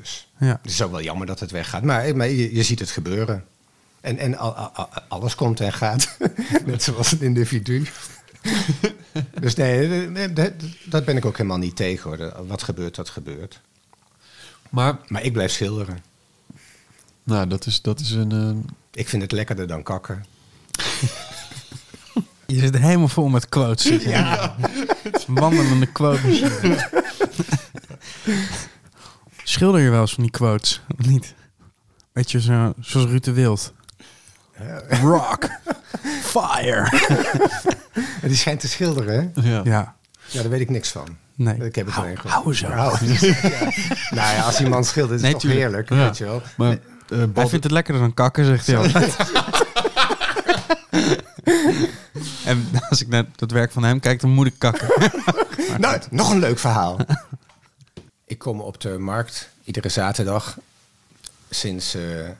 [0.00, 0.58] Dus Ja.
[0.62, 1.82] het is ook wel jammer dat het weggaat.
[1.82, 3.44] Maar, maar je, je ziet het gebeuren.
[4.00, 6.16] En, en al- al- al- alles komt en gaat.
[6.66, 7.86] Net zoals een individu.
[9.40, 10.32] dus nee,
[10.88, 12.10] dat- ben ik ook helemaal niet tegen.
[12.10, 12.46] Hoor.
[12.46, 13.60] Wat gebeurt, dat gebeurt.
[14.70, 15.98] Maar, Maar ik blijf schilderen.
[17.22, 18.32] nou, dat is, dat is een...
[18.32, 20.24] eh, Ik vind het lekkerder dan kakken.
[22.46, 24.02] Je zit helemaal vol met quotes.
[24.04, 24.56] Ja.
[25.26, 26.90] Wandelende quote machine.
[29.52, 31.34] Schilder je wel eens van die quotes, of niet?
[32.12, 33.72] Weet je, zo, zoals Ruud de Wild.
[35.02, 35.48] Rock.
[36.32, 36.88] Fire.
[38.22, 39.48] En die schijnt te schilderen, hè?
[39.50, 39.60] ja.
[39.64, 39.94] Ja,
[40.26, 41.16] Ja, daar weet ik niks van.
[41.34, 41.54] nee.
[41.64, 42.34] Ik heb het alleen gehoord.
[42.34, 42.68] hou zo.
[42.68, 42.90] Ja.
[44.10, 45.60] Nou ja, als die man schildert, is Nee, het toch tuurlijk.
[45.60, 45.96] heerlijk, Ja.
[45.96, 46.42] weet je wel.
[46.56, 46.78] Maar
[47.08, 49.16] eh, Hij vindt het lekkerder dan kakken, zegt hij altijd.
[52.44, 54.88] en als ik naar het werk van hem kijk, dan moet ik kakken.
[55.78, 56.96] Nou, nog een leuk verhaal.
[58.32, 60.58] Ik kom op de markt iedere zaterdag
[61.50, 62.34] sinds eh, eh,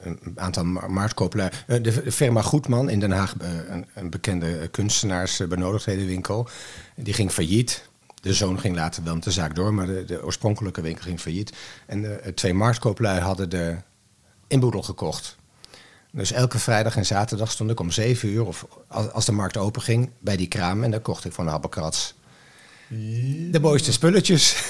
[0.00, 1.50] een aantal ma- marktkooplui.
[1.66, 6.48] Eh, de de firma Goedman in Den Haag, een, een bekende kunstenaarsbenodigdhedenwinkel,
[6.96, 7.88] die ging failliet.
[8.20, 11.52] De zoon ging later met de zaak door, maar de, de oorspronkelijke winkel ging failliet.
[11.86, 13.76] En eh, twee marktkooplui hadden de
[14.46, 15.36] inboedel gekocht.
[16.12, 19.82] Dus elke vrijdag en zaterdag stond ik om zeven uur, of als, de markt open
[19.82, 20.84] ging, bij die kraam.
[20.84, 22.14] En dan kocht ik van de habbekrats
[23.50, 24.62] de mooiste spulletjes.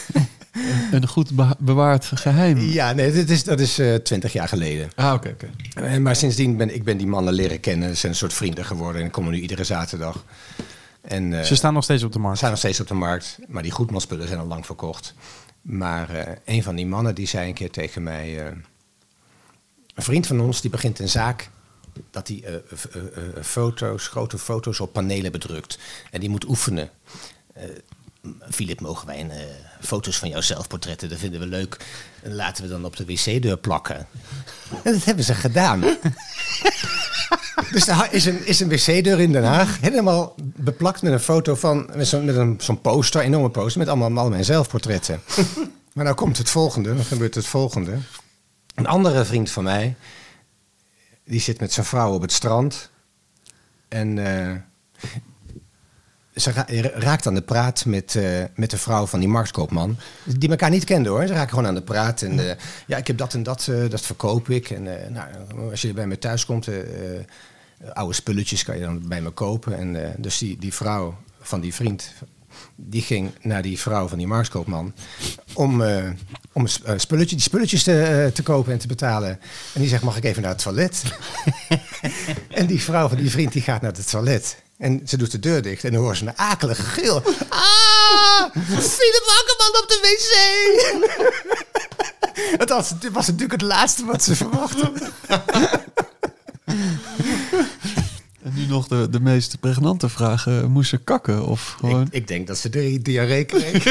[0.93, 2.59] een goed be- bewaard geheim.
[2.59, 4.91] ja, nee, dat is, dat is eh, twintig jaar geleden.
[4.95, 5.51] Ah, oké, oké.
[5.75, 7.89] Eh, maar sindsdien ben ik ben die mannen leren kennen.
[7.89, 9.01] Ze zijn een soort vrienden geworden.
[9.01, 10.25] En ik kom er nu iedere zaterdag.
[11.01, 12.39] En, eh, Ze staan nog steeds op de Ze markt.
[12.39, 15.14] zijn nog steeds op de markt, maar die goedmanspullen zijn al lang verkocht.
[15.62, 18.39] Maar eh, een van die mannen die zei een keer tegen mij...
[18.47, 18.53] eh,
[19.95, 21.51] een vriend van ons die begint een zaak
[22.11, 22.62] dat hij
[23.43, 25.79] foto's, grote foto's op panelen bedrukt.
[26.11, 26.91] En die moet oefenen.
[28.51, 29.39] Filip, mogen wij een, eh,
[29.81, 31.09] foto's van jouw zelfportretten?
[31.09, 31.77] Dat vinden we leuk.
[32.23, 34.07] En laten we dan op de wc-deur plakken.
[34.85, 35.85] En dat hebben ze gedaan.
[37.73, 41.55] Dus er is een, is een wc-deur in Den Haag, helemaal beplakt met een foto
[41.55, 45.21] van, met zo'n met een- zo'n poster, enorme poster, met allemaal, allemaal mijn zelfportretten.
[45.95, 47.97] maar nou komt het volgende, dan gebeurt het volgende.
[48.75, 49.95] Een andere vriend van mij,
[51.25, 52.91] die zit met zijn vrouw op het strand.
[53.89, 54.57] En eh,
[56.35, 58.24] ze ra- raakt aan de praat met, eh,
[58.55, 59.97] met de vrouw van die marktkoopman.
[60.24, 61.26] Die elkaar niet kenden hoor.
[61.26, 62.22] Ze raken gewoon aan de praat.
[62.22, 62.57] En eh,
[62.87, 64.70] ja, ik heb dat en dat, eh, dat verkoop ik.
[64.70, 67.20] En eh, nou, als je bij me thuis komt, eh, eh,
[67.93, 69.78] oude spulletjes kan je dan bij me kopen.
[69.78, 72.12] En eh, dus die, die vrouw van die vriend,
[72.76, 74.95] die ging naar die vrouw van die marktkoopman
[75.55, 76.05] om, eh,
[76.53, 79.31] om eh, spulletje, die spulletjes te, eh, te kopen en te betalen.
[79.74, 81.03] En die zegt, mag ik even naar het toilet?
[82.49, 84.62] en die vrouw van die vriend die gaat naar het toilet.
[84.81, 87.22] En ze doet de deur dicht en dan hoort ze een akelige gil.
[87.49, 88.45] Ah!
[88.64, 90.33] Philip Akkerman op de wc!
[92.59, 94.93] Dat was, dit was natuurlijk het laatste wat ze verwachtte.
[98.43, 100.47] En nu nog de, de meest pregnante vraag.
[100.47, 102.03] eh, moest ze kakken of gewoon...
[102.03, 103.85] Ik, ik denk dat ze de diarree kreeg.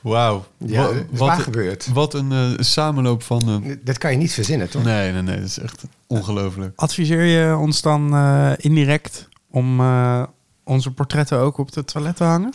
[0.00, 0.44] Wauw.
[0.58, 1.88] Ja, wat, waar gebeurd.
[1.92, 3.62] wat een eh, samenloop van...
[3.64, 4.84] eh, Dat kan je niet verzinnen, toch?
[4.84, 5.36] nee, nee, nee.
[5.36, 6.72] Dat is echt ongelooflijk.
[6.80, 10.22] Adviseer je ons dan eh, indirect om eh,
[10.64, 12.52] onze portretten ook op het toilet te hangen?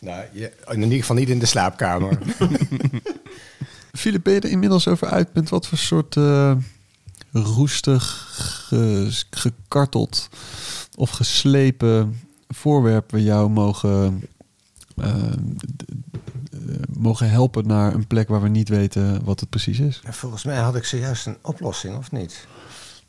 [0.00, 2.18] Nou, je, in ieder geval niet in de slaapkamer.
[3.92, 6.52] Filip, ben je er inmiddels over uit met wat voor soort eh,
[7.32, 8.26] roestig,
[8.68, 10.28] ge- gekarteld
[10.96, 14.24] of geslepen voorwerpen jou mogen,
[17.04, 20.00] mogen helpen naar een plek waar we niet weten wat het precies is?
[20.10, 22.46] Volgens mij had ik zojuist een oplossing, of niet?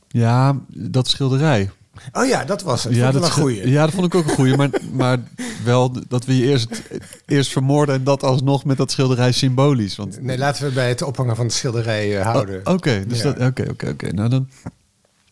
[0.08, 1.72] Ja, dat schilderij.
[2.14, 2.94] Oh ja, dat was het.
[2.96, 3.70] ja, Ja, dat een.
[3.70, 4.56] Ja, dat vond ik ook een goeie.
[4.56, 5.18] Maar, maar
[5.64, 6.82] wel dat we je eerst,
[7.26, 9.96] eerst vermoorden en dat alsnog met dat schilderij symbolisch.
[9.96, 12.62] Want, Nee, laten we bij het ophangen van het schilderij eh, houden.
[12.68, 13.24] Oh, Oké, dus Ja.
[13.34, 13.48] dat.
[13.50, 14.12] Oké, oké, oké.
[14.14, 14.50] Nou, dan,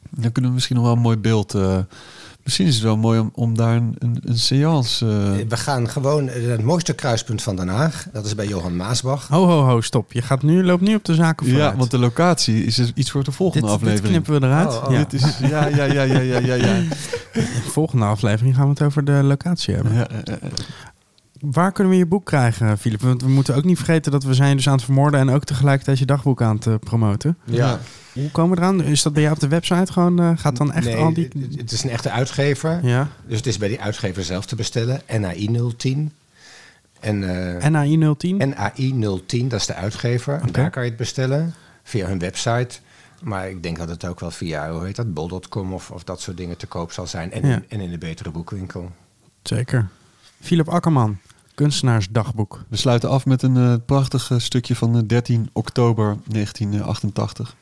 [0.10, 1.54] dan kunnen we misschien nog wel een mooi beeld.
[1.54, 1.78] eh,
[2.44, 5.06] misschien is het wel mooi om, om daar een, een, een seance.
[5.06, 8.06] eh, We gaan gewoon eh, het mooiste kruispunt van Den Haag.
[8.14, 9.28] Dat is bij Johan Maasbach.
[9.28, 10.12] Ho, ho, ho, stop.
[10.14, 11.72] Je gaat nu, loopt nu op de zaken vooruit.
[11.72, 14.24] ja, want de locatie is dus iets voor de volgende dit, dit aflevering.
[14.24, 14.68] knippen we eruit.
[14.78, 14.92] Oh, oh.
[14.92, 14.98] Ja.
[14.98, 16.54] Dit is, ja, ja, ja, ja, ja, ja.
[16.56, 16.76] ja.
[16.76, 16.90] In
[17.64, 19.94] de volgende aflevering gaan we het over de locatie hebben.
[19.94, 20.40] ja eh, eh,
[21.52, 23.02] Waar kunnen we je boek krijgen, Filip?
[23.02, 25.20] Want we moeten ook niet vergeten dat we zijn dus aan het vermoorden...
[25.20, 27.38] en ook tegelijkertijd je dagboek aan het eh, promoten.
[27.44, 27.80] Ja.
[28.14, 28.84] Hoe komen we eraan?
[28.84, 30.20] Is dat bij jou op de website gewoon?
[30.20, 31.24] eh, gaat dan echt nee, al die...
[31.24, 32.80] het- het is een echte uitgever.
[32.86, 35.02] Ja, Dus het is bij die uitgever zelf te bestellen.
[35.20, 36.12] NAI 010.
[37.00, 37.24] En,
[37.62, 38.38] eh, NAI 010?
[38.38, 40.40] NAI 010, dat is de uitgever.
[40.42, 40.52] Oké.
[40.52, 41.54] Daar kan je het bestellen.
[41.84, 42.80] Via hun website.
[43.24, 46.22] Maar ik denk dat het ook wel via, hoe heet dat, bol.com of, of dat
[46.22, 47.32] soort dingen te koop zal zijn.
[47.32, 47.56] En, Ja.
[47.56, 48.92] in, en in de betere boekwinkel.
[49.44, 49.88] Zeker.
[50.42, 51.18] Philip Akkerman,
[51.56, 52.66] kunstenaarsdagboek.
[52.70, 57.56] We sluiten af met een eh, prachtig eh, stukje van eh, 13 oktober 1988.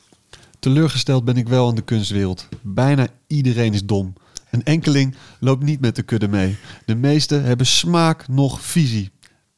[0.58, 2.48] Teleurgesteld ben ik wel in de kunstwereld.
[2.60, 4.12] Bijna iedereen is dom.
[4.50, 6.56] Een enkeling loopt niet met de kudde mee.
[6.86, 9.10] De meesten hebben smaak nog visie.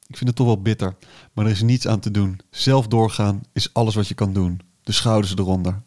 [0.06, 0.96] Ik vind het toch wel bitter,
[1.32, 2.40] maar er is niets aan te doen.
[2.50, 4.60] Zelf doorgaan is alles wat je kan doen.
[4.82, 5.82] De schouders eronder.